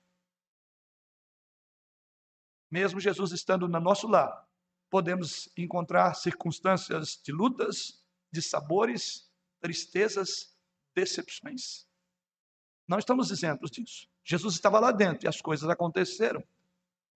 [2.70, 4.48] Mesmo Jesus estando no nosso lar,
[4.90, 7.99] podemos encontrar circunstâncias de lutas,
[8.32, 10.56] de sabores, tristezas,
[10.96, 11.88] decepções.
[12.88, 14.08] Não estamos isentos disso.
[14.24, 16.44] Jesus estava lá dentro e as coisas aconteceram.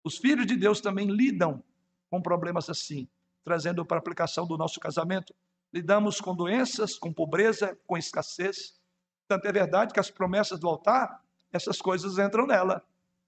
[0.04, 1.64] Os filhos de Deus também lidam
[2.10, 3.08] com problemas assim
[3.44, 5.36] trazendo para a aplicação do nosso casamento.
[5.72, 8.80] Lidamos com doenças, com pobreza, com escassez.
[9.28, 11.22] Tanto é verdade que as promessas do altar,
[11.52, 12.84] essas coisas entram nela.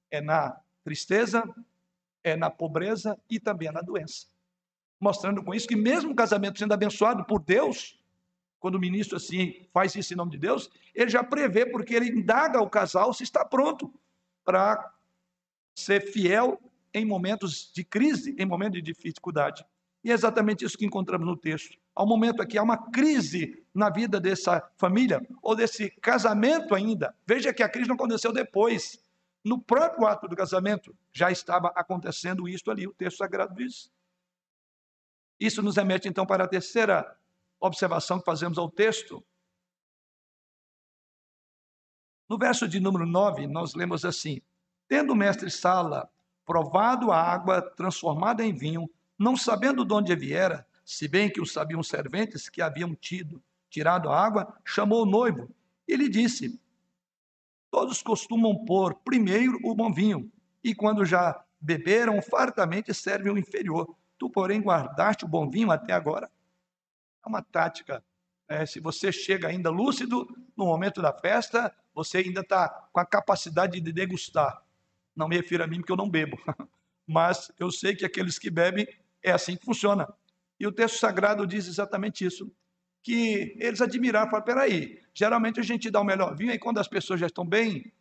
[0.09, 1.43] É na tristeza,
[2.23, 4.27] é na pobreza e também é na doença.
[4.99, 7.99] Mostrando com isso que mesmo o casamento sendo abençoado por Deus,
[8.60, 12.10] quando o ministro assim faz isso em nome de Deus, ele já prevê, porque ele
[12.10, 13.93] indaga o casal se está pronto
[14.43, 14.91] para
[15.75, 16.60] ser fiel
[16.93, 19.65] em momentos de crise, em momentos de dificuldade.
[20.03, 21.77] E é exatamente isso que encontramos no texto.
[21.95, 27.13] Há um momento aqui, há uma crise na vida dessa família, ou desse casamento ainda.
[27.25, 28.99] Veja que a crise não aconteceu depois.
[29.43, 33.91] No próprio ato do casamento já estava acontecendo isso ali, o texto sagrado diz.
[35.39, 37.17] Isso nos remete então para a terceira
[37.59, 39.23] observação que fazemos ao texto.
[42.27, 44.41] No verso de número 9, nós lemos assim:
[44.87, 46.09] Tendo o mestre Sala
[46.45, 51.45] provado a água transformada em vinho, não sabendo de onde viera, se bem que o
[51.45, 55.53] sabiam os serventes que haviam tido tirado a água, chamou o noivo
[55.87, 56.59] e lhe disse:
[57.69, 60.31] Todos costumam pôr primeiro o bom vinho,
[60.63, 63.95] e quando já beberam fartamente, servem o inferior.
[64.17, 66.30] Tu, porém, guardaste o bom vinho até agora.
[67.25, 68.04] É uma tática.
[68.47, 73.06] É, se você chega ainda lúcido no momento da festa, você ainda está com a
[73.06, 74.62] capacidade de degustar.
[75.15, 76.38] Não me refiro a mim, porque eu não bebo.
[77.08, 78.88] Mas eu sei que aqueles que bebem
[79.23, 80.08] é assim que funciona.
[80.60, 82.51] E o texto sagrado diz exatamente isso.
[83.01, 86.88] Que eles admiraram, falaram, peraí, geralmente a gente dá o melhor vinho, e quando as
[86.88, 87.91] pessoas já estão bem,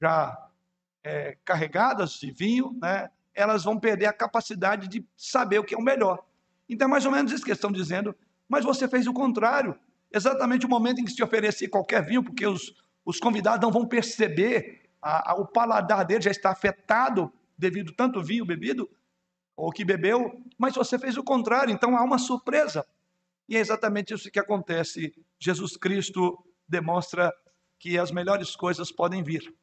[0.00, 0.50] já
[1.02, 5.78] é, carregadas de vinho, né, elas vão perder a capacidade de saber o que é
[5.78, 6.24] o melhor.
[6.68, 8.16] Então, é mais ou menos isso que eles estão dizendo,
[8.48, 9.78] mas você fez o contrário.
[10.12, 13.86] Exatamente o momento em que se oferecer qualquer vinho, porque os, os convidados não vão
[13.86, 18.88] perceber, a, a, o paladar deles já está afetado devido tanto vinho bebido,
[19.54, 22.86] ou que bebeu, mas você fez o contrário, então há uma surpresa.
[23.48, 25.14] E é exatamente isso que acontece.
[25.38, 26.36] Jesus Cristo
[26.68, 27.32] demonstra
[27.78, 29.54] que as melhores coisas podem vir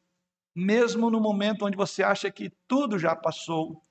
[0.54, 3.82] mesmo no momento onde você acha que tudo já passou.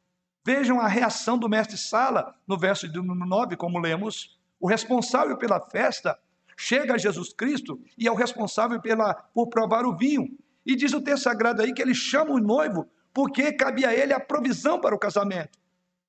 [0.46, 4.40] Vejam a reação do mestre Sala no verso de número 9, como lemos.
[4.60, 6.18] O responsável pela festa
[6.56, 10.38] chega a Jesus Cristo e é o responsável pela, por provar o vinho.
[10.66, 14.14] E diz o texto sagrado aí que ele chama o noivo porque cabia a ele
[14.14, 15.60] a provisão para o casamento.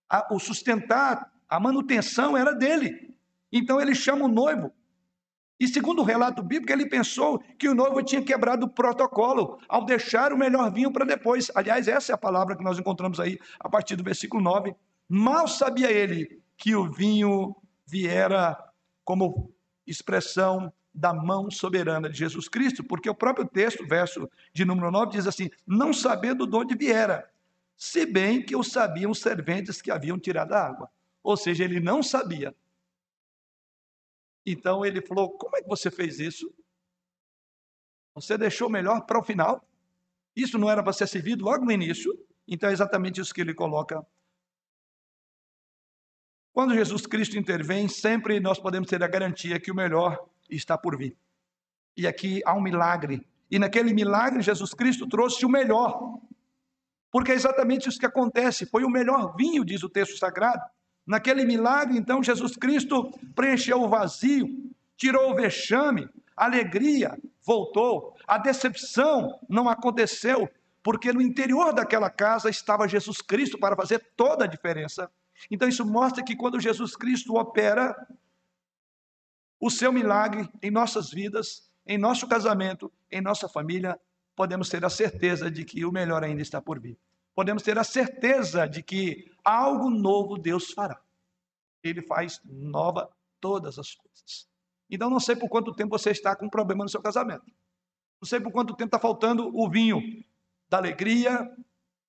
[0.08, 3.14] A, o sustentar, a manutenção era dele.
[3.52, 4.72] Então ele chama o noivo
[5.58, 9.84] e segundo o relato bíblico, ele pensou que o noivo tinha quebrado o protocolo ao
[9.84, 11.50] deixar o melhor vinho para depois.
[11.54, 14.74] Aliás, essa é a palavra que nós encontramos aí a partir do versículo 9.
[15.08, 17.54] Mal sabia ele que o vinho
[17.86, 18.56] viera
[19.04, 19.52] como
[19.86, 25.12] expressão da mão soberana de Jesus Cristo, porque o próprio texto, verso de número 9,
[25.12, 27.28] diz assim: Não sabendo de onde viera,
[27.76, 30.90] se bem que o sabiam os serventes que haviam tirado a água.
[31.22, 32.54] Ou seja, ele não sabia
[34.44, 36.52] então ele falou: Como é que você fez isso?
[38.14, 39.66] Você deixou melhor para o final?
[40.36, 42.12] Isso não era para ser servido logo no início?
[42.46, 44.04] Então é exatamente isso que ele coloca.
[46.52, 50.96] Quando Jesus Cristo intervém, sempre nós podemos ter a garantia que o melhor está por
[50.96, 51.16] vir.
[51.96, 53.26] E aqui há um milagre.
[53.50, 56.20] E naquele milagre, Jesus Cristo trouxe o melhor.
[57.10, 58.66] Porque é exatamente isso que acontece.
[58.66, 60.62] Foi o melhor vinho, diz o texto sagrado.
[61.06, 64.48] Naquele milagre, então, Jesus Cristo preencheu o vazio,
[64.96, 70.48] tirou o vexame, a alegria voltou, a decepção não aconteceu,
[70.82, 75.10] porque no interior daquela casa estava Jesus Cristo para fazer toda a diferença.
[75.50, 77.94] Então, isso mostra que quando Jesus Cristo opera
[79.60, 83.98] o seu milagre em nossas vidas, em nosso casamento, em nossa família,
[84.34, 86.98] podemos ter a certeza de que o melhor ainda está por vir
[87.34, 91.00] podemos ter a certeza de que algo novo Deus fará.
[91.82, 94.48] Ele faz nova todas as coisas.
[94.90, 97.44] Então, não sei por quanto tempo você está com um problema no seu casamento.
[98.20, 100.00] Não sei por quanto tempo está faltando o vinho
[100.68, 101.50] da alegria,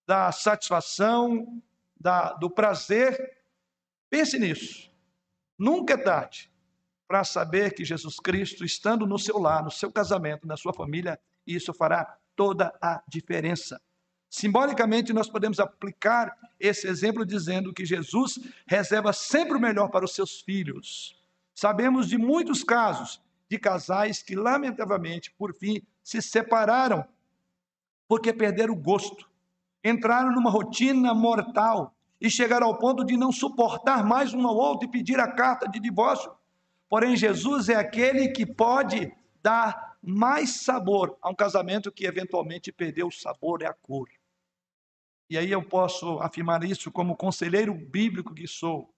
[0.06, 1.62] da satisfação,
[2.00, 3.38] da, do prazer.
[4.10, 4.90] Pense nisso.
[5.58, 6.52] Nunca é tarde
[7.08, 11.20] para saber que Jesus Cristo, estando no seu lar, no seu casamento, na sua família,
[11.46, 13.82] isso fará toda a diferença.
[14.30, 20.14] Simbolicamente, nós podemos aplicar esse exemplo dizendo que Jesus reserva sempre o melhor para os
[20.14, 21.16] seus filhos.
[21.54, 27.06] Sabemos de muitos casos de casais que, lamentavelmente, por fim, se separaram
[28.08, 29.28] porque perderam o gosto,
[29.84, 34.88] entraram numa rotina mortal e chegaram ao ponto de não suportar mais um ao outro
[34.88, 36.32] e pedir a carta de divórcio.
[36.90, 39.12] Porém, Jesus é aquele que pode
[39.42, 44.08] dar mais sabor a um casamento que eventualmente perdeu o sabor e a cor.
[45.30, 48.94] E aí eu posso afirmar isso como conselheiro bíblico que sou.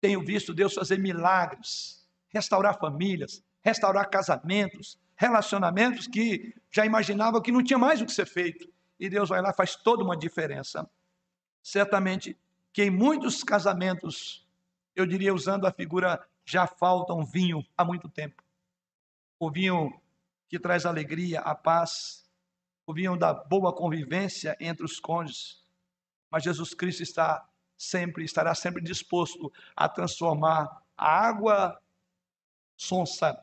[0.00, 7.62] Tenho visto Deus fazer milagres, restaurar famílias, restaurar casamentos, relacionamentos que já imaginava que não
[7.62, 8.70] tinha mais o que ser feito.
[8.98, 10.88] E Deus vai lá faz toda uma diferença.
[11.62, 12.38] Certamente
[12.72, 14.46] que em muitos casamentos,
[14.94, 18.42] eu diria usando a figura, já falta um vinho há muito tempo.
[19.38, 19.88] O vinho
[20.48, 22.28] que traz alegria, a paz,
[22.92, 25.64] vinham da boa convivência entre os cônjuges,
[26.28, 31.80] mas Jesus Cristo está sempre, estará sempre disposto a transformar a água
[32.76, 33.40] sonsa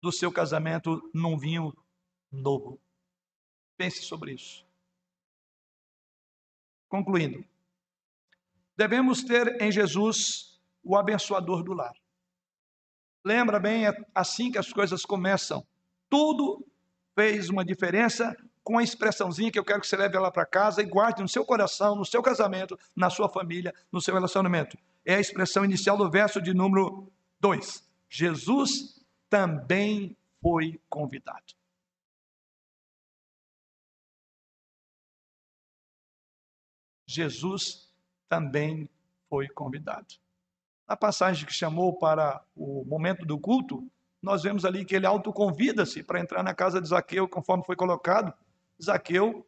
[0.00, 1.76] do seu casamento num vinho
[2.30, 2.80] novo.
[3.76, 4.64] Pense sobre isso.
[6.88, 7.44] Concluindo,
[8.76, 11.94] devemos ter em Jesus o abençoador do lar.
[13.24, 15.66] Lembra bem, é assim que as coisas começam.
[16.08, 16.66] Tudo
[17.14, 20.82] fez uma diferença com a expressãozinha que eu quero que você leve ela para casa
[20.82, 24.76] e guarde no seu coração, no seu casamento, na sua família, no seu relacionamento.
[25.04, 27.86] É a expressão inicial do verso de número 2.
[28.08, 31.54] Jesus também foi convidado.
[37.06, 37.90] Jesus
[38.28, 38.88] também
[39.28, 40.14] foi convidado.
[40.90, 43.88] Na passagem que chamou para o momento do culto,
[44.20, 48.34] nós vemos ali que ele autoconvida-se para entrar na casa de Zaqueu, conforme foi colocado.
[48.82, 49.46] Zaqueu,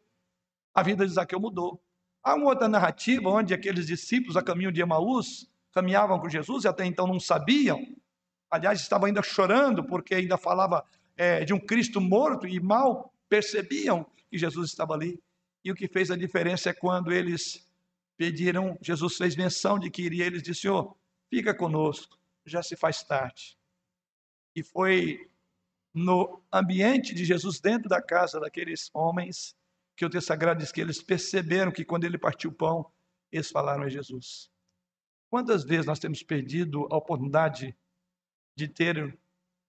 [0.73, 1.83] a vida de Zaqueu mudou.
[2.23, 6.69] Há uma outra narrativa onde aqueles discípulos a caminho de Emaús caminhavam com Jesus e
[6.69, 7.85] até então não sabiam.
[8.49, 10.81] Aliás, estavam ainda chorando porque ainda falava
[11.17, 15.21] é, de um Cristo morto e mal percebiam que Jesus estava ali.
[15.61, 17.67] E o que fez a diferença é quando eles
[18.15, 21.02] pediram, Jesus fez menção de que iria, eles disseram, Senhor,
[21.33, 22.15] fica conosco,
[22.45, 23.57] já se faz tarde.
[24.55, 25.27] E foi
[25.91, 29.55] no ambiente de Jesus, dentro da casa daqueles homens,
[29.95, 32.85] que o texto sagrado diz que eles perceberam que quando ele partiu o pão,
[33.31, 34.51] eles falaram a Jesus.
[35.27, 37.75] Quantas vezes nós temos perdido a oportunidade
[38.55, 39.17] de ter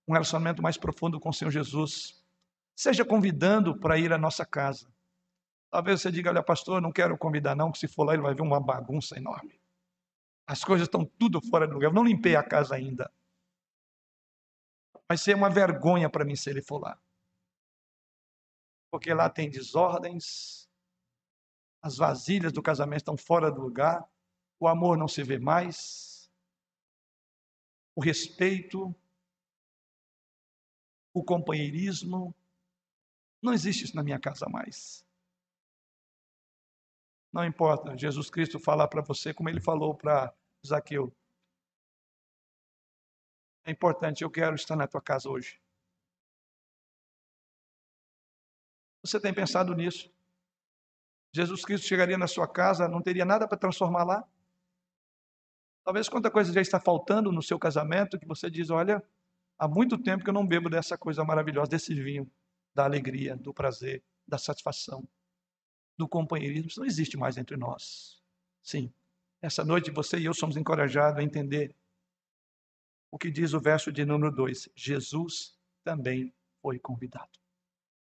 [0.07, 2.23] um relacionamento mais profundo com o Senhor Jesus,
[2.77, 4.87] seja convidando para ir à nossa casa.
[5.71, 8.35] Talvez você diga, olha, pastor, não quero convidar não, que se for lá ele vai
[8.35, 9.59] ver uma bagunça enorme.
[10.47, 11.89] As coisas estão tudo fora do lugar.
[11.89, 13.11] Eu não limpei a casa ainda.
[15.09, 16.99] Vai ser uma vergonha para mim se ele for lá.
[18.91, 20.69] Porque lá tem desordens,
[21.83, 24.09] as vasilhas do casamento estão fora do lugar,
[24.59, 26.31] o amor não se vê mais,
[27.95, 28.95] o respeito,
[31.13, 32.35] o companheirismo,
[33.43, 35.04] não existe isso na minha casa mais.
[37.35, 40.33] Não importa, Jesus Cristo fala para você como ele falou para
[40.65, 41.13] Zaqueu.
[43.65, 45.61] É importante, eu quero estar na tua casa hoje.
[49.03, 50.09] Você tem pensado nisso?
[51.35, 54.29] Jesus Cristo chegaria na sua casa, não teria nada para transformar lá?
[55.83, 59.03] Talvez quanta coisa já está faltando no seu casamento que você diz: olha,
[59.59, 62.31] há muito tempo que eu não bebo dessa coisa maravilhosa, desse vinho,
[62.73, 65.05] da alegria, do prazer, da satisfação,
[65.97, 66.69] do companheirismo.
[66.69, 68.23] Isso não existe mais entre nós.
[68.63, 68.93] Sim,
[69.41, 71.75] essa noite você e eu somos encorajados a entender
[73.11, 77.31] o que diz o verso de número 2: Jesus também foi convidado.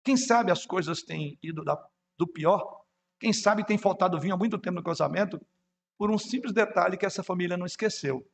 [0.04, 1.64] Quem sabe as coisas têm ido
[2.18, 2.86] do pior?
[3.20, 5.40] Quem sabe tem faltado vinho há muito tempo no casamento
[5.98, 8.28] por um simples detalhe que essa família não esqueceu.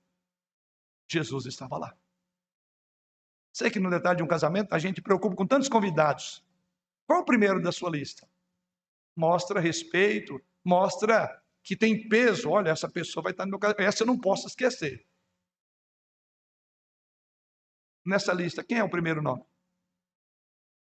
[1.09, 1.95] Jesus estava lá.
[3.53, 6.43] Sei que no detalhe de um casamento a gente preocupa com tantos convidados.
[7.05, 8.27] Qual o primeiro da sua lista?
[9.15, 12.49] Mostra respeito, mostra que tem peso.
[12.49, 13.87] Olha, essa pessoa vai estar no meu casamento.
[13.87, 15.05] Essa eu não posso esquecer
[18.05, 19.43] nessa lista, quem é o primeiro nome?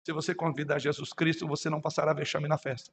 [0.05, 2.93] Se você convidar Jesus Cristo, você não passará vexame na festa.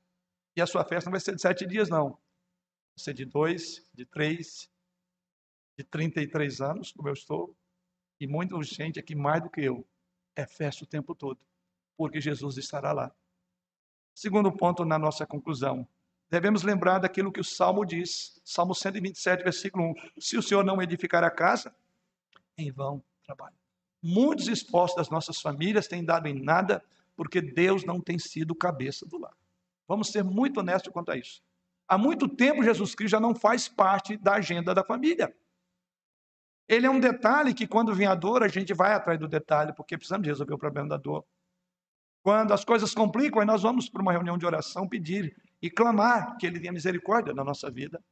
[0.56, 2.12] E a sua festa não vai ser de sete dias, não.
[2.12, 4.70] Vai ser de dois, de três,
[5.78, 7.56] de 33 anos, como eu estou.
[8.20, 9.86] E muita gente aqui mais do que eu.
[10.36, 11.40] É festa o tempo todo.
[11.98, 13.14] Porque Jesus estará lá.
[14.22, 15.88] Segundo ponto na nossa conclusão.
[16.30, 18.40] Devemos lembrar daquilo que o Salmo diz.
[18.46, 20.22] Salmo 127, versículo 1.
[20.22, 21.74] Se o Senhor não edificar a casa,
[22.56, 23.56] em vão trabalha.
[24.00, 29.08] Muitos esforços das nossas famílias têm dado em nada porque Deus não tem sido cabeça
[29.08, 29.36] do lar.
[29.88, 31.42] Vamos ser muito honestos quanto a isso.
[31.88, 35.36] Há muito tempo Jesus Cristo já não faz parte da agenda da família.
[36.68, 39.74] Ele é um detalhe que quando vem a dor, a gente vai atrás do detalhe,
[39.74, 41.26] porque precisamos resolver o problema da dor.
[42.24, 46.46] Quando as coisas complicam, nós vamos para uma reunião de oração pedir e clamar que
[46.46, 48.04] Ele tenha misericórdia na nossa vida.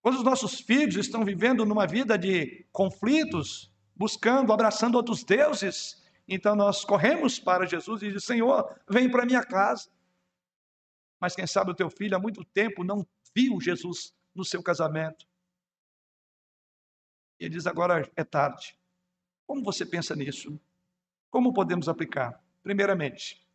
[0.00, 6.02] Quando os nossos filhos estão vivendo numa vida de conflitos, buscando, abraçando outros deuses.
[6.26, 9.90] Então nós corremos para Jesus e dizemos: Senhor, vem para minha casa.
[11.20, 13.06] Mas quem sabe o teu filho há muito tempo não
[13.36, 15.26] viu Jesus no seu casamento.
[17.38, 18.74] E ele diz: agora é tarde.
[19.46, 20.58] Como você pensa nisso?
[21.30, 22.42] Como podemos aplicar?
[22.62, 23.46] Primeiramente,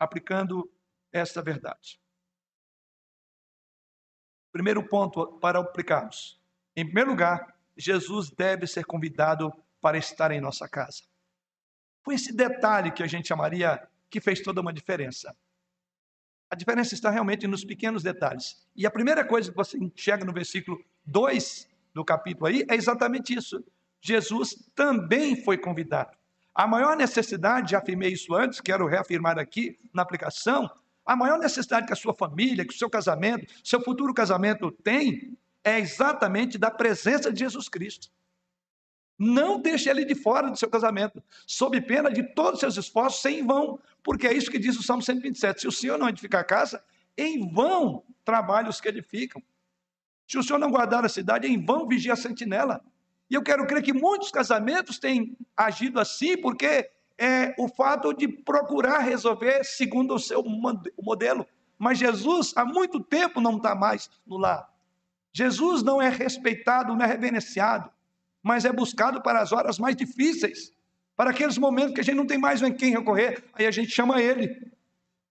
[0.00, 0.68] aplicando
[1.12, 2.00] esta verdade.
[4.50, 6.40] Primeiro ponto para aplicarmos.
[6.74, 11.02] Em primeiro lugar, Jesus deve ser convidado para estar em nossa casa.
[12.02, 15.36] Foi esse detalhe que a gente chamaria que fez toda uma diferença.
[16.50, 18.66] A diferença está realmente nos pequenos detalhes.
[18.74, 23.34] E a primeira coisa que você enxerga no versículo 2 do capítulo aí é exatamente
[23.34, 23.64] isso.
[24.00, 26.16] Jesus também foi convidado.
[26.54, 30.70] A maior necessidade, já afirmei isso antes, quero reafirmar aqui na aplicação,
[31.06, 35.36] a maior necessidade que a sua família, que o seu casamento, seu futuro casamento tem,
[35.62, 38.08] é exatamente da presença de Jesus Cristo.
[39.18, 43.20] Não deixe ele de fora do seu casamento, sob pena de todos os seus esforços
[43.20, 45.60] sem vão, porque é isso que diz o Salmo 127.
[45.60, 46.82] Se o Senhor não edificar a casa,
[47.16, 49.42] em vão trabalham os que edificam.
[50.26, 52.82] Se o Senhor não guardar a cidade, em vão vigia a sentinela.
[53.30, 58.26] E eu quero crer que muitos casamentos têm agido assim, porque é o fato de
[58.26, 60.42] procurar resolver segundo o seu
[61.00, 61.46] modelo.
[61.78, 64.68] Mas Jesus, há muito tempo, não está mais no lar.
[65.32, 67.90] Jesus não é respeitado, não é reverenciado
[68.42, 70.72] mas é buscado para as horas mais difíceis,
[71.16, 73.90] para aqueles momentos que a gente não tem mais em quem recorrer, aí a gente
[73.90, 74.72] chama ele.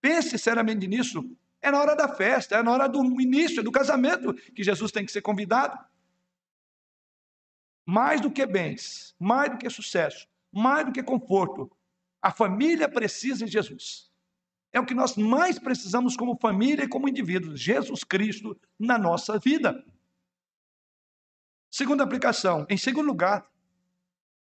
[0.01, 1.25] Pense seriamente nisso.
[1.61, 5.05] É na hora da festa, é na hora do início do casamento que Jesus tem
[5.05, 5.77] que ser convidado.
[7.89, 11.75] Mais do que bens, mais do que sucesso, mais do que conforto,
[12.21, 14.11] a família precisa de Jesus.
[14.71, 19.39] É o que nós mais precisamos como família e como indivíduos, Jesus Cristo na nossa
[19.39, 19.83] vida.
[21.71, 22.63] Segunda aplicação.
[22.69, 23.49] Em segundo lugar,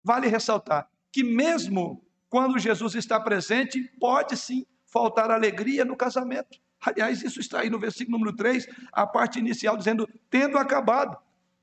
[0.05, 6.61] vale ressaltar que mesmo quando Jesus está presente, pode sim faltar alegria no casamento.
[6.78, 11.16] Aliás, isso está aí no versículo número 3, a parte inicial dizendo, tendo acabado.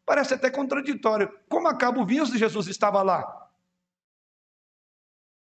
[0.08, 1.30] Parece até contraditório.
[1.50, 3.50] Como acaba o vinho se Jesus estava lá?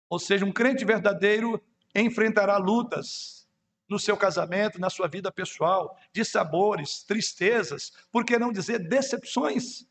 [0.09, 1.61] Ou seja, um crente verdadeiro
[1.93, 3.49] enfrentará lutas
[3.89, 9.89] no seu casamento, na sua vida pessoal, de sabores, tristezas, por que não dizer decepções?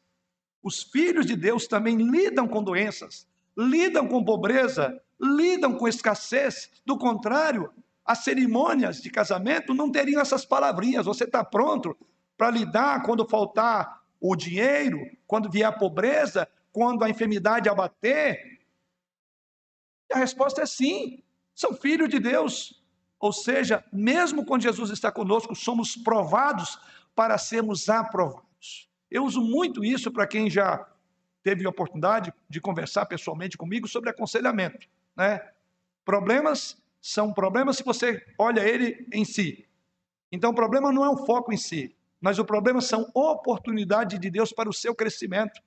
[0.63, 6.71] Os filhos de Deus também lidam com doenças, lidam com pobreza, lidam com escassez.
[6.85, 7.69] Do contrário,
[8.05, 11.05] as cerimônias de casamento não teriam essas palavrinhas.
[11.05, 11.97] Você está pronto
[12.37, 18.61] para lidar quando faltar o dinheiro, quando vier a pobreza, quando a enfermidade abater?
[20.09, 21.21] A resposta é sim.
[21.53, 22.81] São filhos de Deus.
[23.19, 26.79] Ou seja, mesmo quando Jesus está conosco, somos provados
[27.13, 28.89] para sermos aprovados.
[29.11, 30.87] Eu uso muito isso para quem já
[31.43, 34.87] teve a oportunidade de conversar pessoalmente comigo sobre aconselhamento.
[35.17, 35.45] Né?
[36.05, 39.67] Problemas são problemas se você olha ele em si.
[40.31, 41.93] Então, o problema não é o foco em si,
[42.23, 45.61] mas o problema são oportunidades de Deus para o seu crescimento.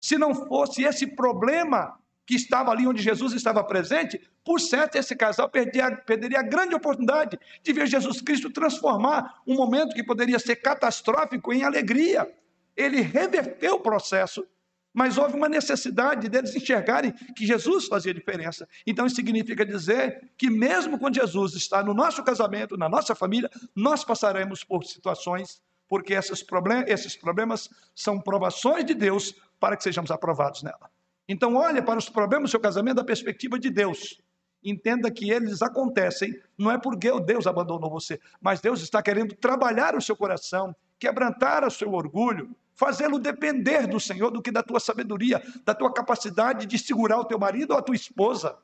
[0.00, 5.16] Se não fosse esse problema que estava ali onde Jesus estava presente, por certo esse
[5.16, 10.38] casal perderia, perderia a grande oportunidade de ver Jesus Cristo transformar um momento que poderia
[10.38, 12.32] ser catastrófico em alegria
[12.76, 14.46] ele reverteu o processo,
[14.94, 18.68] mas houve uma necessidade deles enxergarem que Jesus fazia diferença.
[18.86, 23.50] Então, isso significa dizer que, mesmo quando Jesus está no nosso casamento, na nossa família,
[23.74, 29.82] nós passaremos por situações, porque esses problemas, esses problemas são provações de Deus para que
[29.82, 30.88] sejamos aprovados nela.
[31.28, 34.22] Então, olhe para os problemas do seu casamento da perspectiva de Deus.
[34.62, 39.96] Entenda que eles acontecem, não é porque Deus abandonou você, mas Deus está querendo trabalhar
[39.96, 44.80] o seu coração, quebrantar o seu orgulho, fazê-lo depender do Senhor do que da tua
[44.80, 48.56] sabedoria, da tua capacidade de segurar o teu marido ou a tua esposa.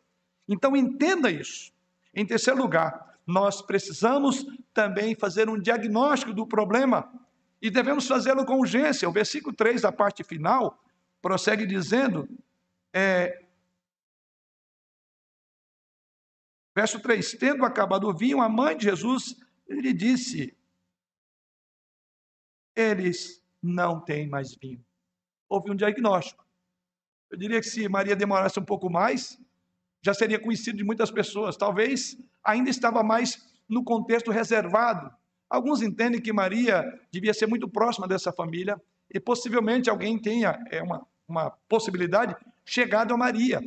[0.48, 1.72] Então entenda isso.
[2.14, 4.44] Em terceiro lugar, nós precisamos
[4.74, 7.10] também fazer um diagnóstico do problema
[7.62, 9.08] e devemos fazê-lo com urgência.
[9.08, 10.82] O versículo 3 da parte final
[11.22, 12.28] prossegue dizendo:
[12.92, 13.44] é,
[16.74, 19.36] verso 3: Tendo acabado o vinho, a mãe de Jesus
[19.68, 20.56] lhe disse:
[22.74, 24.84] Eles não tem mais vinho.
[25.48, 26.44] Houve um diagnóstico.
[27.30, 29.38] Eu diria que se Maria demorasse um pouco mais,
[30.02, 31.56] já seria conhecido de muitas pessoas.
[31.56, 35.14] Talvez ainda estava mais no contexto reservado.
[35.48, 38.80] Alguns entendem que Maria devia ser muito próxima dessa família
[39.12, 43.60] e possivelmente alguém tenha é uma, uma possibilidade chegado a Maria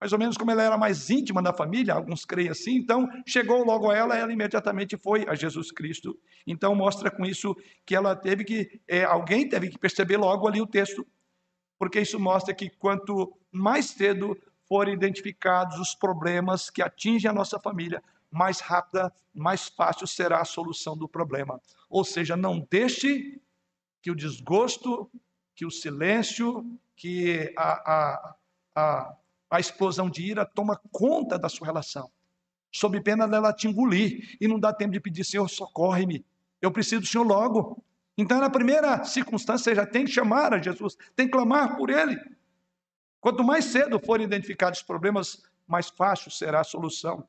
[0.00, 3.64] mais ou menos como ela era mais íntima da família, alguns creem assim, então chegou
[3.64, 6.16] logo a ela, ela imediatamente foi a Jesus Cristo.
[6.46, 10.60] Então mostra com isso que ela teve que, é, alguém teve que perceber logo ali
[10.60, 11.06] o texto,
[11.78, 14.36] porque isso mostra que quanto mais cedo
[14.68, 20.44] forem identificados os problemas que atingem a nossa família, mais rápida, mais fácil será a
[20.44, 21.60] solução do problema.
[21.88, 23.40] Ou seja, não deixe
[24.02, 25.10] que o desgosto,
[25.54, 28.36] que o silêncio, que a, a,
[28.76, 29.16] a
[29.50, 32.10] a explosão de ira toma conta da sua relação,
[32.72, 36.24] sob pena dela te engolir e não dá tempo de pedir, Senhor, socorre-me,
[36.60, 37.82] eu preciso do Senhor logo.
[38.16, 41.88] Então, na primeira circunstância, você já tem que chamar a Jesus, tem que clamar por
[41.88, 42.18] Ele.
[43.20, 47.20] Quanto mais cedo forem identificados os problemas, mais fácil será a solução.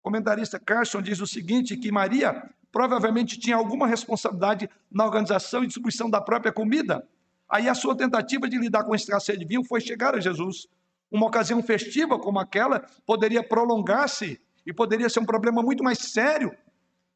[0.00, 5.66] O comentarista Carson diz o seguinte: que Maria provavelmente tinha alguma responsabilidade na organização e
[5.66, 7.06] distribuição da própria comida.
[7.48, 10.68] Aí a sua tentativa de lidar com a escassez de vinho foi chegar a Jesus.
[11.16, 16.54] Uma ocasião festiva como aquela poderia prolongar-se e poderia ser um problema muito mais sério.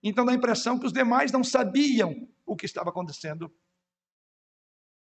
[0.03, 3.53] Então dá a impressão que os demais não sabiam o que estava acontecendo.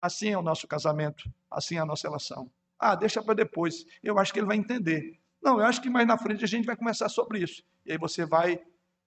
[0.00, 2.50] Assim é o nosso casamento, assim é a nossa relação.
[2.78, 5.20] Ah, deixa para depois, eu acho que ele vai entender.
[5.42, 7.62] Não, eu acho que mais na frente a gente vai começar sobre isso.
[7.84, 8.58] E aí você vai,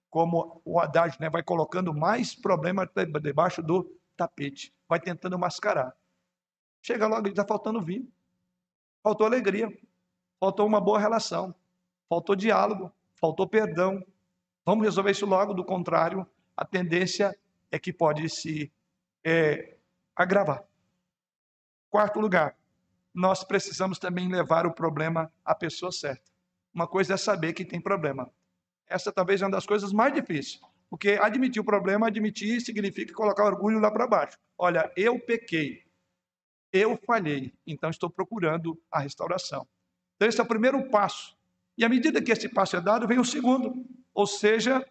[0.08, 2.88] como o Haddad, né, vai colocando mais problema
[3.20, 5.92] debaixo do tapete, vai tentando mascarar.
[6.80, 8.08] Chega logo, está faltando vinho.
[9.02, 9.68] Faltou alegria,
[10.38, 11.54] faltou uma boa relação,
[12.08, 14.04] faltou diálogo, faltou perdão.
[14.64, 16.26] Vamos resolver isso logo, do contrário,
[16.56, 17.36] a tendência
[17.70, 18.70] é que pode se
[19.24, 19.76] é,
[20.14, 20.64] agravar.
[21.90, 22.56] Quarto lugar,
[23.14, 26.30] nós precisamos também levar o problema à pessoa certa.
[26.72, 28.30] Uma coisa é saber que tem problema.
[28.86, 33.44] Essa talvez é uma das coisas mais difíceis, porque admitir o problema, admitir significa colocar
[33.44, 34.38] orgulho lá para baixo.
[34.56, 35.81] Olha, eu pequei,
[36.72, 39.66] eu falhei, então estou procurando a restauração.
[40.16, 41.36] Então, esse é o primeiro passo.
[41.76, 43.84] E à medida que esse passo é dado, vem o segundo.
[44.14, 44.86] Ou seja,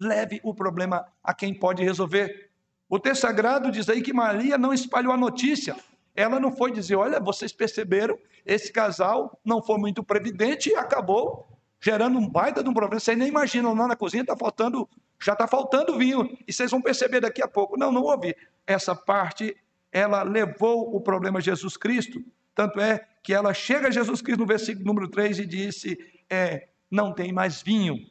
[0.00, 2.50] leve o problema a quem pode resolver.
[2.88, 5.76] O texto sagrado diz aí que Maria não espalhou a notícia.
[6.14, 11.48] Ela não foi dizer: olha, vocês perceberam, esse casal não foi muito previdente e acabou
[11.80, 13.00] gerando um baita de um problema.
[13.00, 14.88] Vocês nem imaginam, lá na cozinha está faltando,
[15.20, 17.76] já está faltando vinho, e vocês vão perceber daqui a pouco.
[17.76, 18.36] Não, não houve
[18.66, 19.56] essa parte
[19.92, 22.24] ela levou o problema a Jesus Cristo.
[22.54, 26.68] Tanto é que ela chega a Jesus Cristo no versículo número 3 e disse: é,
[26.90, 28.10] não tem mais vinho.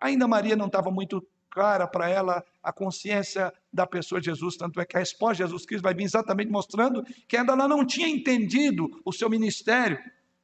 [0.00, 4.80] Ainda Maria não estava muito clara para ela a consciência da pessoa de Jesus, tanto
[4.80, 7.86] é que a resposta de Jesus Cristo vai vir exatamente mostrando que ainda ela não
[7.86, 9.98] tinha entendido o seu ministério,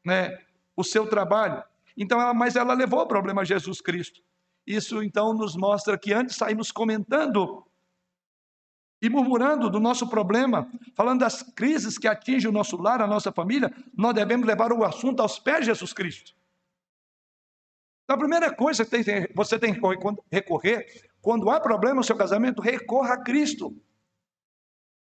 [0.04, 0.38] né,
[0.76, 1.62] o seu trabalho.
[1.96, 4.22] Então, ela, mas ela levou o problema a Jesus Cristo.
[4.66, 7.66] Isso então nos mostra que antes saímos comentando
[9.02, 13.32] e murmurando do nosso problema, falando das crises que atingem o nosso lar, a nossa
[13.32, 16.34] família, nós devemos levar o assunto aos pés de Jesus Cristo.
[18.04, 19.80] Então, a primeira coisa que você tem que
[20.30, 20.84] recorrer,
[21.22, 23.74] quando há problema no seu casamento, recorra a Cristo.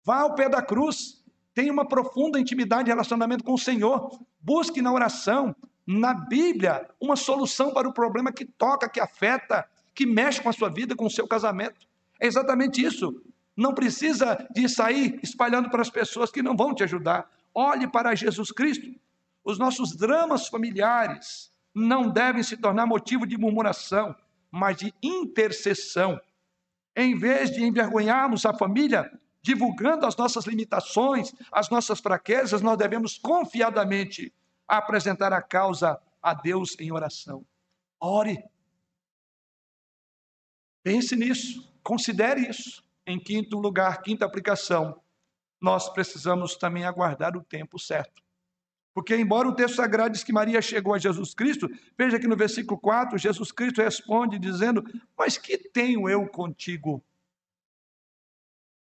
[0.06, 1.22] Vá ao pé da cruz,
[1.54, 4.20] tenha uma profunda intimidade e relacionamento com o Senhor.
[4.40, 10.06] Busque na oração, na Bíblia, uma solução para o problema que toca, que afeta, que
[10.06, 11.88] mexe com a sua vida, com o seu casamento.
[12.20, 13.22] É exatamente isso.
[13.62, 17.30] Não precisa de sair espalhando para as pessoas que não vão te ajudar.
[17.54, 18.92] Olhe para Jesus Cristo.
[19.44, 24.16] Os nossos dramas familiares não devem se tornar motivo de murmuração,
[24.50, 26.20] mas de intercessão.
[26.96, 29.12] Em vez de envergonharmos a família,
[29.44, 34.34] divulgando as nossas limitações, as nossas fraquezas, nós devemos confiadamente
[34.68, 37.46] apresentar a causa a Deus em oração.
[38.00, 38.44] Ore.
[40.82, 42.84] Pense nisso, considere isso.
[43.12, 45.02] Em quinto lugar, quinta aplicação,
[45.60, 48.24] nós precisamos também aguardar o tempo certo.
[48.94, 52.38] Porque, embora o texto sagrado diz que Maria chegou a Jesus Cristo, veja que no
[52.38, 54.82] versículo 4, Jesus Cristo responde dizendo:
[55.18, 57.04] Mas que tenho eu contigo?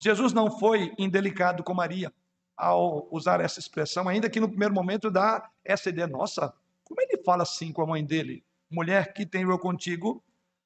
[0.01, 2.13] Jesus não foi indelicado com Maria
[2.57, 6.53] ao usar essa expressão, ainda que no primeiro momento dá essa ideia: nossa,
[6.84, 8.43] como ele fala assim com a mãe dele?
[8.70, 10.22] Mulher, que tenho eu contigo?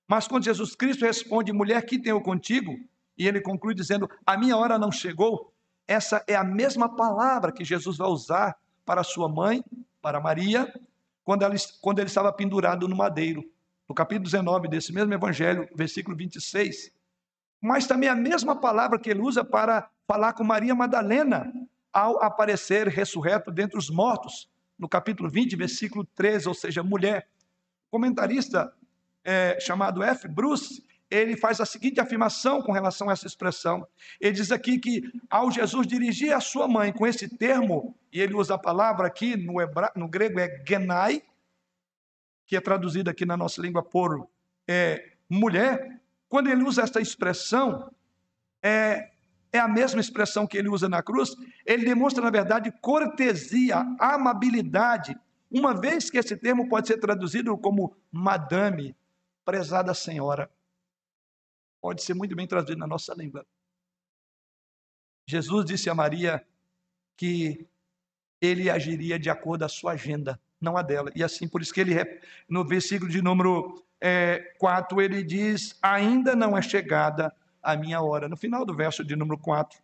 [0.08, 2.78] Mas quando Jesus Cristo responde: Mulher, que tenho eu contigo?
[3.18, 5.54] E ele conclui dizendo: A minha hora não chegou.
[5.88, 8.56] Essa é a mesma palavra que Jesus vai usar
[8.86, 9.64] para sua mãe,
[10.02, 10.74] para Maria,
[11.24, 13.44] quando, ela, quando ele estava pendurado no madeiro.
[13.88, 16.92] No capítulo 19 desse mesmo evangelho, versículo 26.
[17.62, 21.52] Mas também a mesma palavra que ele usa para falar com Maria Madalena,
[21.92, 27.28] ao aparecer ressurreto dentre os mortos, no capítulo 20, versículo 13, ou seja, mulher.
[27.88, 28.74] O comentarista
[29.24, 30.28] é, chamado F.
[30.28, 30.84] Bruce,
[31.14, 33.88] ele faz a seguinte afirmação com relação a essa expressão.
[34.20, 38.34] Ele diz aqui que ao Jesus dirigir a sua mãe com esse termo, e ele
[38.34, 39.92] usa a palavra aqui no, hebra...
[39.96, 41.22] no grego é genai,
[42.48, 44.28] que é traduzida aqui na nossa língua por
[44.68, 47.94] é, mulher, quando ele usa essa expressão,
[48.62, 49.12] é,
[49.52, 55.16] é a mesma expressão que ele usa na cruz, ele demonstra, na verdade, cortesia, amabilidade,
[55.52, 58.96] uma vez que esse termo pode ser traduzido como madame,
[59.46, 60.50] prezada senhora
[61.84, 63.46] pode ser muito bem traduzido na nossa língua.
[65.28, 66.42] Jesus disse a Maria
[67.18, 67.68] que
[68.40, 71.12] ele agiria de acordo a sua agenda, não a dela.
[71.14, 71.94] E assim, por isso que ele,
[72.48, 78.30] no versículo de número é, 4, ele diz: Ainda não é chegada a minha hora.
[78.30, 79.78] No final do verso de número 4,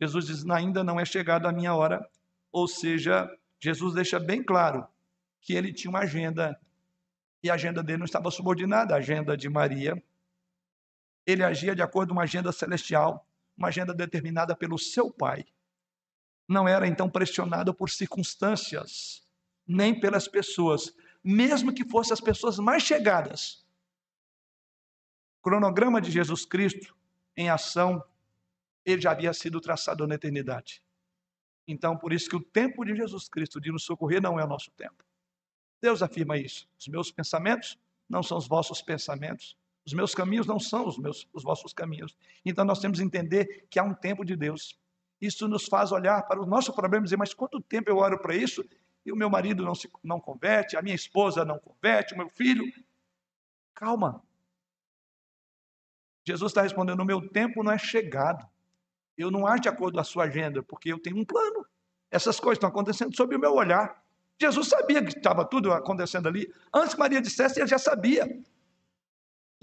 [0.00, 2.08] Jesus diz: Ainda não é chegada a minha hora.
[2.50, 3.30] Ou seja,
[3.60, 4.86] Jesus deixa bem claro
[5.42, 6.58] que ele tinha uma agenda
[7.42, 10.02] e a agenda dele não estava subordinada à agenda de Maria,
[11.26, 15.44] ele agia de acordo com uma agenda celestial, uma agenda determinada pelo seu Pai.
[16.48, 19.26] Não era então pressionado por circunstâncias,
[19.66, 23.66] nem pelas pessoas, mesmo que fossem as pessoas mais chegadas.
[25.38, 26.94] O cronograma de Jesus Cristo
[27.36, 28.04] em ação,
[28.84, 30.82] ele já havia sido traçado na eternidade.
[31.66, 34.48] Então, por isso que o tempo de Jesus Cristo de nos socorrer não é o
[34.48, 35.02] nosso tempo.
[35.80, 36.68] Deus afirma isso.
[36.78, 39.56] Os meus pensamentos não são os vossos pensamentos.
[39.86, 42.16] Os meus caminhos não são os, meus, os vossos caminhos.
[42.44, 44.78] Então nós temos que entender que há um tempo de Deus.
[45.20, 48.18] Isso nos faz olhar para o nosso problema e dizer, mas quanto tempo eu oro
[48.18, 48.64] para isso
[49.04, 52.28] e o meu marido não se não converte, a minha esposa não converte, o meu
[52.28, 52.64] filho.
[53.74, 54.22] Calma.
[56.26, 58.46] Jesus está respondendo: o meu tempo não é chegado.
[59.16, 61.66] Eu não acho de acordo com a sua agenda, porque eu tenho um plano.
[62.10, 64.02] Essas coisas estão acontecendo sob o meu olhar.
[64.40, 66.52] Jesus sabia que estava tudo acontecendo ali.
[66.72, 68.26] Antes que Maria dissesse, ele já sabia.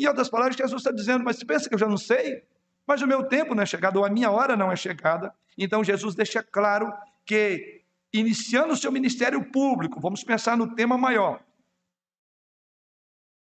[0.01, 2.43] Em outras palavras, Jesus está dizendo: Mas você pensa que eu já não sei?
[2.87, 5.31] Mas o meu tempo não é chegado, ou a minha hora não é chegada.
[5.55, 6.91] Então Jesus deixa claro
[7.23, 11.43] que, iniciando o seu ministério público, vamos pensar no tema maior.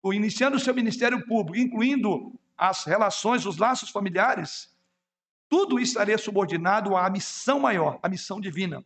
[0.04, 4.70] O iniciando o seu ministério público, incluindo as relações, os laços familiares,
[5.48, 8.84] tudo estaria subordinado à missão maior, à missão divina.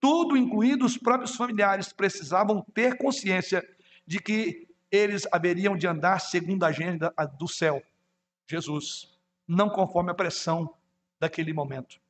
[0.00, 3.64] Tudo, incluindo os próprios familiares, precisavam ter consciência
[4.04, 4.63] de que
[4.94, 7.82] eles haveriam de andar segundo a agenda do céu,
[8.46, 10.72] Jesus, não conforme a pressão
[11.18, 12.00] daquele momento.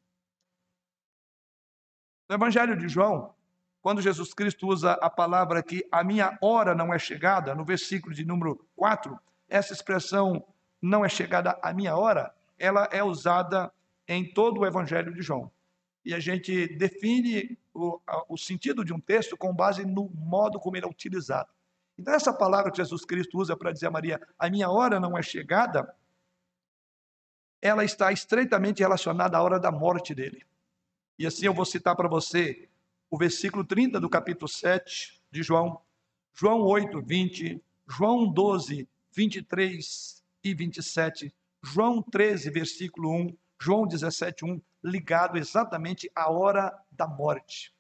[2.28, 3.35] No Evangelho de João,
[3.80, 8.14] quando Jesus Cristo usa a palavra aqui, a minha hora não é chegada, no versículo
[8.14, 9.18] de número 4,
[9.49, 10.45] essa expressão
[10.80, 13.72] não é chegada a minha hora, ela é usada
[14.07, 15.51] em todo o Evangelho de João.
[16.05, 20.76] E a gente define o, o sentido de um texto com base no modo como
[20.76, 21.49] ele é utilizado.
[21.99, 25.16] Então, essa palavra que Jesus Cristo usa para dizer a Maria, a minha hora não
[25.16, 25.95] é chegada,
[27.62, 30.45] ela está estreitamente relacionada à hora da morte dele.
[31.18, 32.68] E assim eu vou citar para você
[33.09, 35.80] o versículo 30 do capítulo 7 de João,
[36.34, 44.61] João 8, 20, João 12, 23 e 27, João 13, versículo 1, João 17, 1,
[44.82, 47.72] ligado exatamente à hora da morte.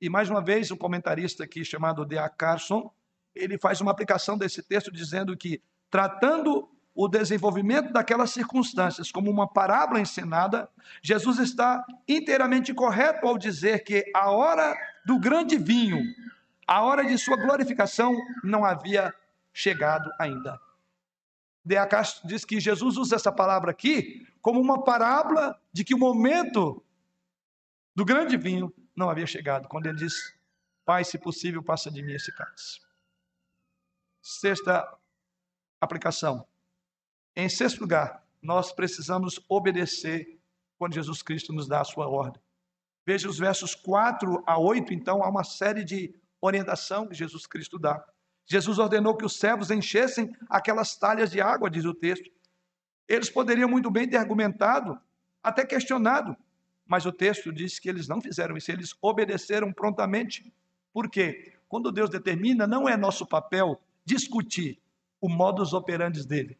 [0.00, 2.28] E mais uma vez, um comentarista aqui chamado D.A.
[2.28, 2.92] Carson,
[3.34, 9.46] ele faz uma aplicação desse texto dizendo que, tratando o desenvolvimento daquelas circunstâncias como uma
[9.46, 10.68] parábola ensinada,
[11.00, 14.76] Jesus está inteiramente correto ao dizer que a hora
[15.06, 16.02] do grande vinho,
[16.66, 18.12] a hora de sua glorificação,
[18.42, 19.14] não havia
[19.52, 20.58] chegado ainda.
[21.64, 21.86] D.A.
[22.24, 26.82] diz que Jesus usa essa palavra aqui como uma parábola de que o momento
[27.94, 30.14] do grande vinho não havia chegado, quando ele diz:
[30.84, 32.87] Pai, se possível, passa de mim esse cálice.
[34.30, 34.86] Sexta
[35.80, 36.46] aplicação.
[37.34, 40.38] Em sexto lugar, nós precisamos obedecer
[40.76, 42.38] quando Jesus Cristo nos dá a sua ordem.
[43.06, 47.78] Veja os versos 4 a 8, então, há uma série de orientação que Jesus Cristo
[47.78, 48.04] dá.
[48.44, 52.30] Jesus ordenou que os servos enchessem aquelas talhas de água, diz o texto.
[53.08, 55.00] Eles poderiam muito bem ter argumentado,
[55.42, 56.36] até questionado,
[56.86, 60.52] mas o texto diz que eles não fizeram isso, eles obedeceram prontamente.
[60.92, 61.54] Por quê?
[61.66, 63.80] Quando Deus determina, não é nosso papel
[64.14, 64.80] discutir
[65.20, 66.58] o modus operandi dele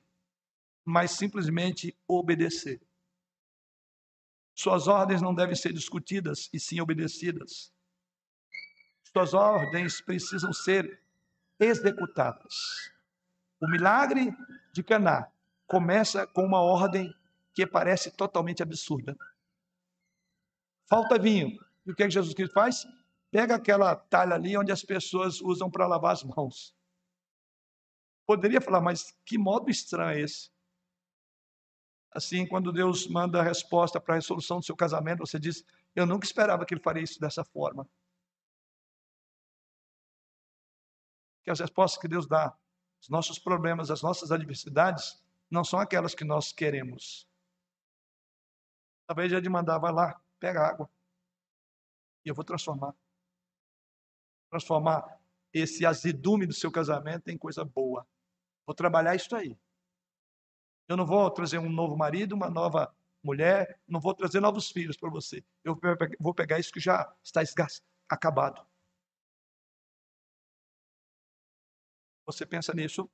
[0.91, 2.81] mas simplesmente obedecer.
[4.55, 7.71] Suas ordens não devem ser discutidas e sim obedecidas.
[9.13, 11.03] Suas ordens precisam ser
[11.61, 12.91] executadas.
[13.61, 14.35] O milagre
[14.73, 15.31] de Caná
[15.67, 17.15] começa com uma ordem
[17.53, 19.15] que parece totalmente absurda.
[20.89, 21.51] Falta vinho.
[21.85, 22.87] E o que, é que Jesus Cristo faz?
[23.31, 26.75] Pega aquela talha ali onde as pessoas usam para lavar as mãos.
[28.29, 30.51] Poderia falar, mas que modo estranho é esse?
[32.12, 35.64] Assim, quando Deus manda a resposta para a resolução do seu casamento, você diz:
[35.97, 37.89] Eu nunca esperava que ele faria isso dessa forma.
[41.43, 42.55] Que as respostas que Deus dá,
[43.01, 47.26] os nossos problemas, as nossas adversidades, não são aquelas que nós queremos.
[49.07, 50.91] Talvez ele mandar, vai lá, pega água.
[52.26, 52.95] E eu vou transformar.
[54.51, 55.18] Transformar
[55.51, 58.07] esse azedume do seu casamento em coisa boa.
[58.69, 59.57] Vou trabalhar isso aí.
[60.87, 64.95] Eu não vou trazer um novo marido, uma nova mulher, não vou trazer novos filhos
[64.95, 65.43] para você.
[65.64, 65.81] Eu
[66.21, 67.41] vou pegar isso que já está
[68.07, 68.61] acabado.
[72.27, 73.11] Você pensa nisso?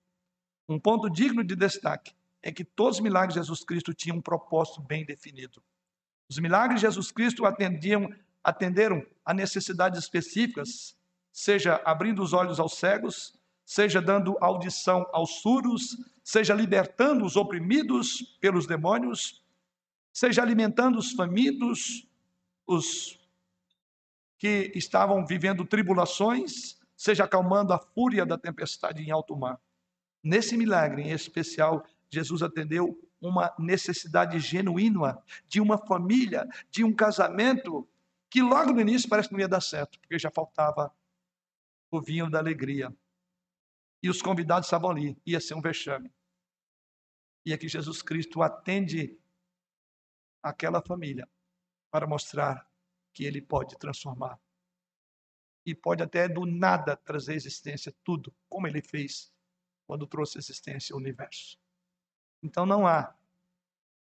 [0.68, 4.22] Um ponto digno de destaque é que todos os milagres de Jesus Cristo tinham um
[4.22, 5.62] propósito bem definido.
[6.28, 10.98] Os milagres de Jesus Cristo atendiam, atenderam a necessidades específicas,
[11.32, 18.36] seja abrindo os olhos aos cegos, seja dando audição aos surdos, seja libertando os oprimidos
[18.40, 19.42] pelos demônios,
[20.12, 22.06] seja alimentando os famintos,
[22.66, 23.18] os
[24.38, 29.58] que estavam vivendo tribulações, seja acalmando a fúria da tempestade em alto mar.
[30.22, 37.88] Nesse milagre em especial, Jesus atendeu uma necessidade genuína de uma família, de um casamento
[38.28, 40.92] que logo no início parece que não ia dar certo, porque já faltava
[41.90, 42.94] o vinho da alegria
[44.04, 45.16] e os convidados estavam ali.
[45.24, 46.12] Ia ser um vexame.
[47.42, 49.18] E aqui Jesus Cristo atende
[50.42, 51.26] aquela família
[51.90, 52.70] para mostrar
[53.14, 54.38] que ele pode transformar.
[55.64, 59.32] E pode até do nada trazer existência tudo, como ele fez
[59.86, 61.58] quando trouxe existência ao universo.
[62.42, 63.16] Então não há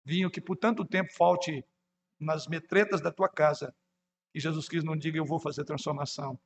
[0.05, 1.65] vinho que por tanto tempo falte
[2.19, 3.73] nas metretas da tua casa
[4.35, 6.37] e Jesus Cristo não diga eu vou fazer transformação.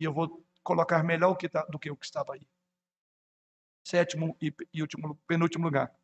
[0.00, 2.46] E eu vou colocar melhor tá, do que o que estava aí.
[3.84, 5.94] Sétimo e último, penúltimo lugar.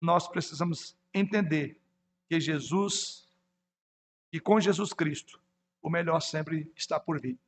[0.00, 1.80] Nós precisamos entender
[2.28, 3.24] que Jesus
[4.32, 5.40] e com Jesus Cristo,
[5.80, 7.38] o melhor sempre está por vir.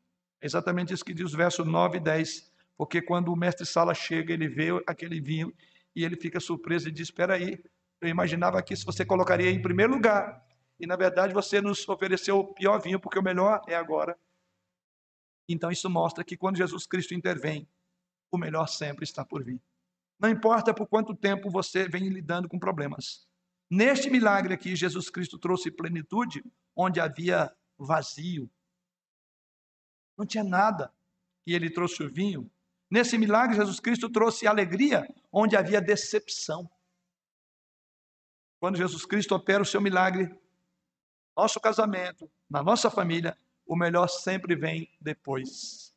[0.41, 2.53] É exatamente isso que diz os versos 9 e 10.
[2.77, 5.53] Porque quando o mestre Sala chega, ele vê aquele vinho
[5.97, 7.61] e ele fica surpreso e diz: Espera aí,
[8.01, 10.47] eu imaginava que se você colocaria em primeiro lugar.
[10.79, 14.17] E na verdade você nos ofereceu o pior vinho, porque o melhor é agora.
[15.49, 17.69] Então isso mostra que quando Jesus Cristo intervém,
[18.31, 19.61] o melhor sempre está por vir.
[20.19, 23.27] Não importa por quanto tempo você vem lidando com problemas.
[23.71, 26.43] Neste milagre aqui, Jesus Cristo trouxe plenitude
[26.75, 28.51] onde havia vazio.
[30.17, 30.93] Não tinha nada.
[31.47, 32.51] E ele trouxe o vinho.
[32.91, 36.71] Nesse milagre, Jesus Cristo trouxe alegria onde havia decepção.
[38.59, 40.29] Quando Jesus Cristo opera o seu milagre,
[41.37, 45.93] nosso casamento, na nossa família, o melhor sempre vem depois.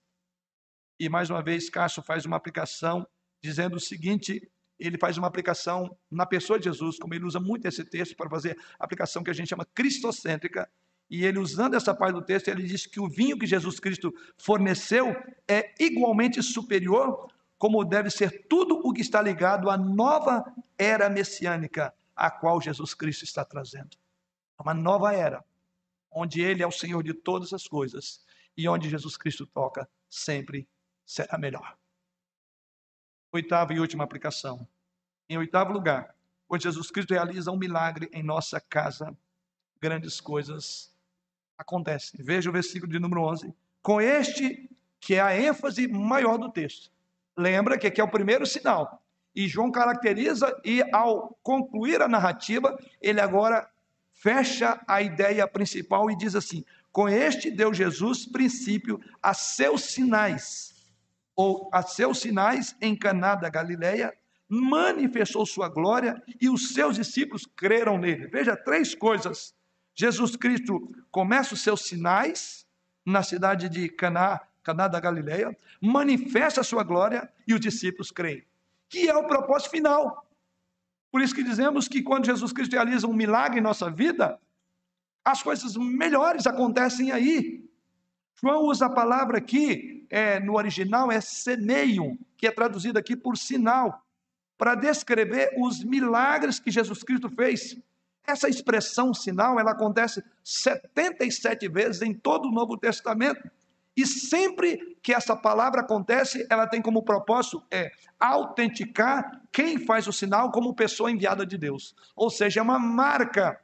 [0.99, 3.07] E mais uma vez, Cássio faz uma aplicação
[3.41, 7.67] dizendo o seguinte: ele faz uma aplicação na pessoa de Jesus, como ele usa muito
[7.67, 10.69] esse texto para fazer aplicação que a gente chama cristocêntrica.
[11.09, 14.13] E ele, usando essa parte do texto, ele diz que o vinho que Jesus Cristo
[14.37, 15.15] forneceu
[15.47, 20.45] é igualmente superior, como deve ser tudo o que está ligado à nova
[20.77, 23.97] era messiânica, a qual Jesus Cristo está trazendo.
[24.59, 25.43] Uma nova era,
[26.11, 28.23] onde Ele é o Senhor de todas as coisas
[28.57, 30.67] e onde Jesus Cristo toca, sempre
[31.05, 31.77] será melhor.
[33.31, 34.67] Oitava e última aplicação.
[35.29, 36.15] Em oitavo lugar,
[36.47, 39.15] quando Jesus Cristo realiza um milagre em nossa casa,
[39.79, 40.93] grandes coisas
[41.57, 42.23] acontecem.
[42.23, 43.53] Veja o versículo de número 11.
[43.81, 46.91] Com este, que é a ênfase maior do texto.
[47.37, 49.01] Lembra que aqui é o primeiro sinal.
[49.35, 53.69] E João caracteriza, e ao concluir a narrativa, ele agora
[54.19, 60.75] fecha a ideia principal e diz assim: Com este deu Jesus princípio a seus sinais,
[61.35, 64.13] ou a seus sinais em Caná da Galileia,
[64.47, 68.27] manifestou sua glória e os seus discípulos creram nele.
[68.27, 69.53] Veja três coisas.
[69.95, 72.65] Jesus Cristo começa os seus sinais
[73.05, 78.43] na cidade de Caná, Caná da Galileia, manifesta a sua glória e os discípulos creem.
[78.89, 80.28] Que é o propósito final.
[81.11, 84.39] Por isso que dizemos que quando Jesus Cristo realiza um milagre em nossa vida,
[85.23, 87.63] as coisas melhores acontecem aí.
[88.41, 93.37] João usa a palavra aqui, é, no original é semeium, que é traduzida aqui por
[93.37, 94.03] sinal,
[94.57, 97.77] para descrever os milagres que Jesus Cristo fez.
[98.25, 103.49] Essa expressão sinal, ela acontece 77 vezes em todo o Novo Testamento.
[103.95, 110.13] E sempre que essa palavra acontece, ela tem como propósito é autenticar quem faz o
[110.13, 111.95] sinal como pessoa enviada de Deus.
[112.15, 113.59] Ou seja, é uma marca,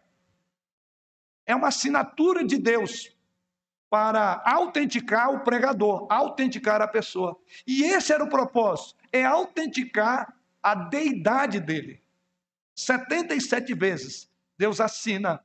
[1.45, 3.15] é uma assinatura de Deus
[3.89, 7.39] para autenticar o pregador, autenticar a pessoa.
[7.65, 12.01] E esse era o propósito, é autenticar a deidade dele.
[12.75, 15.41] 77 vezes Deus assina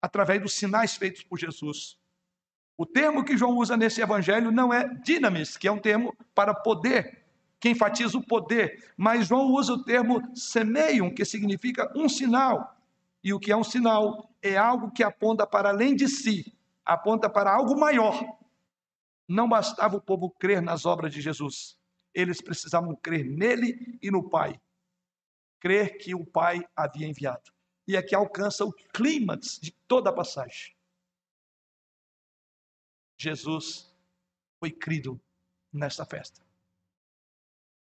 [0.00, 1.98] através dos sinais feitos por Jesus.
[2.76, 6.52] O termo que João usa nesse evangelho não é dinamis, que é um termo para
[6.52, 7.24] poder,
[7.60, 12.76] que enfatiza o poder, mas João usa o termo semeium, que significa um sinal.
[13.22, 16.52] E o que é um sinal é algo que aponta para além de si,
[16.84, 18.22] aponta para algo maior.
[19.28, 21.78] Não bastava o povo crer nas obras de Jesus,
[22.12, 24.60] eles precisavam crer nele e no Pai.
[25.60, 27.52] Crer que o Pai havia enviado.
[27.86, 30.73] E aqui alcança o clímax de toda a passagem.
[33.16, 33.92] Jesus
[34.58, 35.20] foi crido
[35.72, 36.40] nesta festa.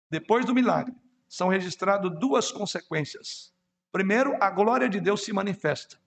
[0.09, 0.93] Depois do milagre,
[1.27, 3.53] são registradas duas consequências.
[3.91, 5.97] Primeiro, a glória de Deus se manifesta,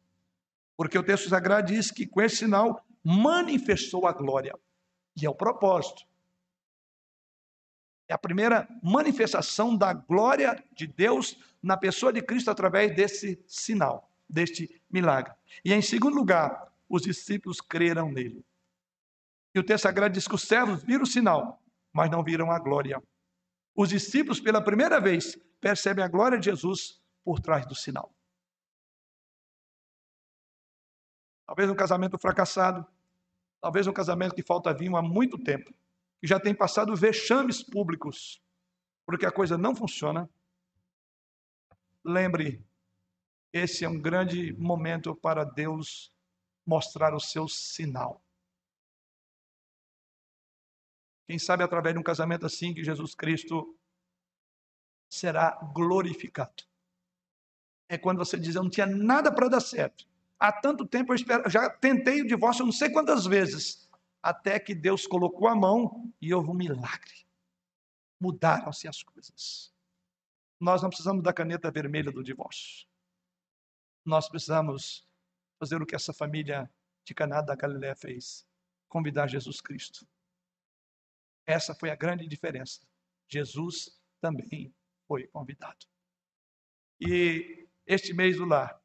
[0.76, 4.54] porque o texto sagrado diz que com esse sinal manifestou a glória,
[5.16, 6.02] e é o propósito.
[8.08, 14.10] É a primeira manifestação da glória de Deus na pessoa de Cristo através desse sinal,
[14.28, 15.32] deste milagre.
[15.64, 18.44] E em segundo lugar, os discípulos creram nele.
[19.54, 22.58] E o texto sagrado diz que os servos viram o sinal, mas não viram a
[22.58, 23.00] glória.
[23.76, 28.12] Os discípulos, pela primeira vez, percebem a glória de Jesus por trás do sinal.
[31.46, 32.86] Talvez um casamento fracassado,
[33.60, 35.72] talvez um casamento que falta vinho há muito tempo,
[36.20, 38.42] que já tem passado vexames públicos,
[39.06, 40.28] porque a coisa não funciona.
[42.04, 42.64] Lembre,
[43.52, 46.12] esse é um grande momento para Deus
[46.66, 48.23] mostrar o seu sinal.
[51.26, 53.76] Quem sabe através de um casamento assim que Jesus Cristo
[55.08, 56.64] será glorificado.
[57.88, 60.06] É quando você diz, eu não tinha nada para dar certo.
[60.38, 63.88] Há tanto tempo eu espero, já tentei o divórcio eu não sei quantas vezes,
[64.22, 67.24] até que Deus colocou a mão e houve um milagre.
[68.20, 69.72] Mudaram-se as coisas.
[70.60, 72.86] Nós não precisamos da caneta vermelha do divórcio.
[74.04, 75.06] Nós precisamos
[75.58, 76.70] fazer o que essa família
[77.04, 78.46] de Caná da Galiléia fez,
[78.88, 80.06] convidar Jesus Cristo
[81.46, 82.80] essa foi a grande diferença.
[83.28, 84.74] Jesus também
[85.06, 85.86] foi convidado.
[87.00, 88.80] E este mês do lar,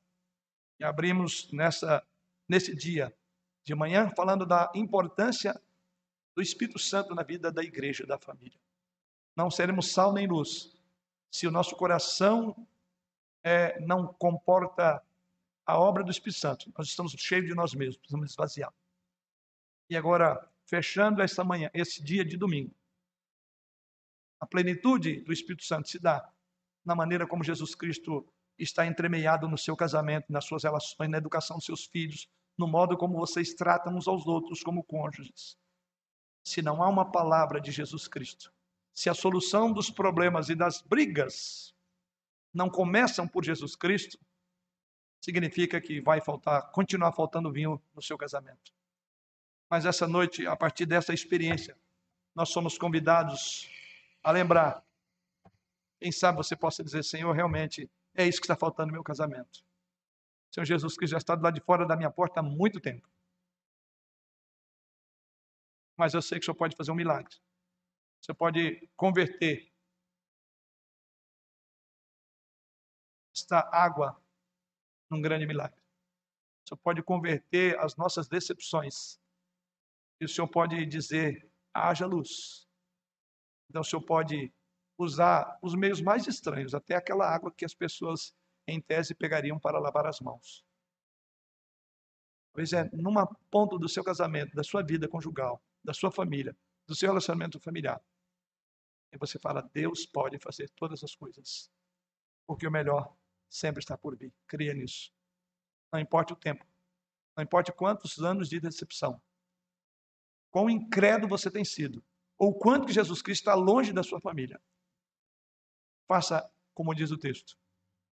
[0.81, 2.05] abrimos nessa,
[2.47, 3.15] nesse dia
[3.63, 5.59] de manhã falando da importância
[6.35, 8.59] do Espírito Santo na vida da igreja, da família.
[9.35, 10.75] Não seremos sal nem luz
[11.31, 12.67] se o nosso coração
[13.43, 15.03] é, não comporta
[15.65, 16.71] a obra do Espírito Santo.
[16.77, 18.73] Nós estamos cheios de nós mesmos, precisamos esvaziar.
[19.89, 22.73] E agora, fechando esta manhã, esse dia de domingo.
[24.39, 26.31] A plenitude do Espírito Santo se dá
[26.85, 28.25] na maneira como Jesus Cristo
[28.57, 32.95] está entremeado no seu casamento, nas suas relações, na educação dos seus filhos, no modo
[32.95, 35.57] como vocês tratam uns aos outros como cônjuges.
[36.43, 38.53] Se não há uma palavra de Jesus Cristo,
[38.93, 41.73] se a solução dos problemas e das brigas
[42.53, 44.19] não começam por Jesus Cristo,
[45.19, 48.78] significa que vai faltar, continuar faltando vinho no seu casamento.
[49.69, 51.77] Mas essa noite, a partir dessa experiência,
[52.33, 53.69] nós somos convidados
[54.23, 54.83] a lembrar.
[55.99, 59.63] Quem sabe você possa dizer, Senhor, realmente é isso que está faltando no meu casamento.
[60.51, 63.07] Senhor Jesus Cristo já está do lado de fora da minha porta há muito tempo.
[65.95, 67.35] Mas eu sei que o Senhor pode fazer um milagre.
[68.21, 69.71] Você pode converter
[73.35, 74.19] esta água
[75.09, 75.79] num grande milagre.
[76.67, 79.19] Senhor pode converter as nossas decepções.
[80.19, 82.67] E o Senhor pode dizer: haja luz.
[83.69, 84.51] Então o Senhor pode
[84.97, 88.35] usar os meios mais estranhos, até aquela água que as pessoas,
[88.67, 90.65] em tese, pegariam para lavar as mãos.
[92.53, 96.95] Pois é, numa ponta do seu casamento, da sua vida conjugal, da sua família, do
[96.95, 98.01] seu relacionamento familiar.
[99.13, 101.71] E você fala: Deus pode fazer todas as coisas,
[102.45, 103.15] porque o melhor
[103.49, 104.33] sempre está por vir.
[104.47, 105.13] Cria nisso.
[105.93, 106.65] Não importa o tempo,
[107.37, 109.21] não importa quantos anos de decepção,
[110.51, 112.03] quão incrédulo você tem sido,
[112.37, 114.61] ou quanto que Jesus Cristo está longe da sua família.
[116.07, 117.57] Faça como diz o texto.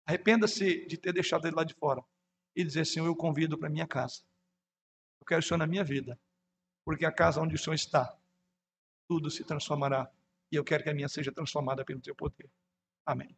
[0.06, 2.02] Arrependa-se de ter deixado ele lá de fora
[2.56, 4.24] e dizer: Senhor, eu convido para minha casa.
[5.20, 6.20] Eu quero o Senhor na minha vida,
[6.86, 8.18] porque a casa onde o Senhor está,
[9.08, 10.12] tudo se transformará
[10.52, 12.50] e eu quero que a minha seja transformada pelo teu poder.
[13.06, 13.38] Amém.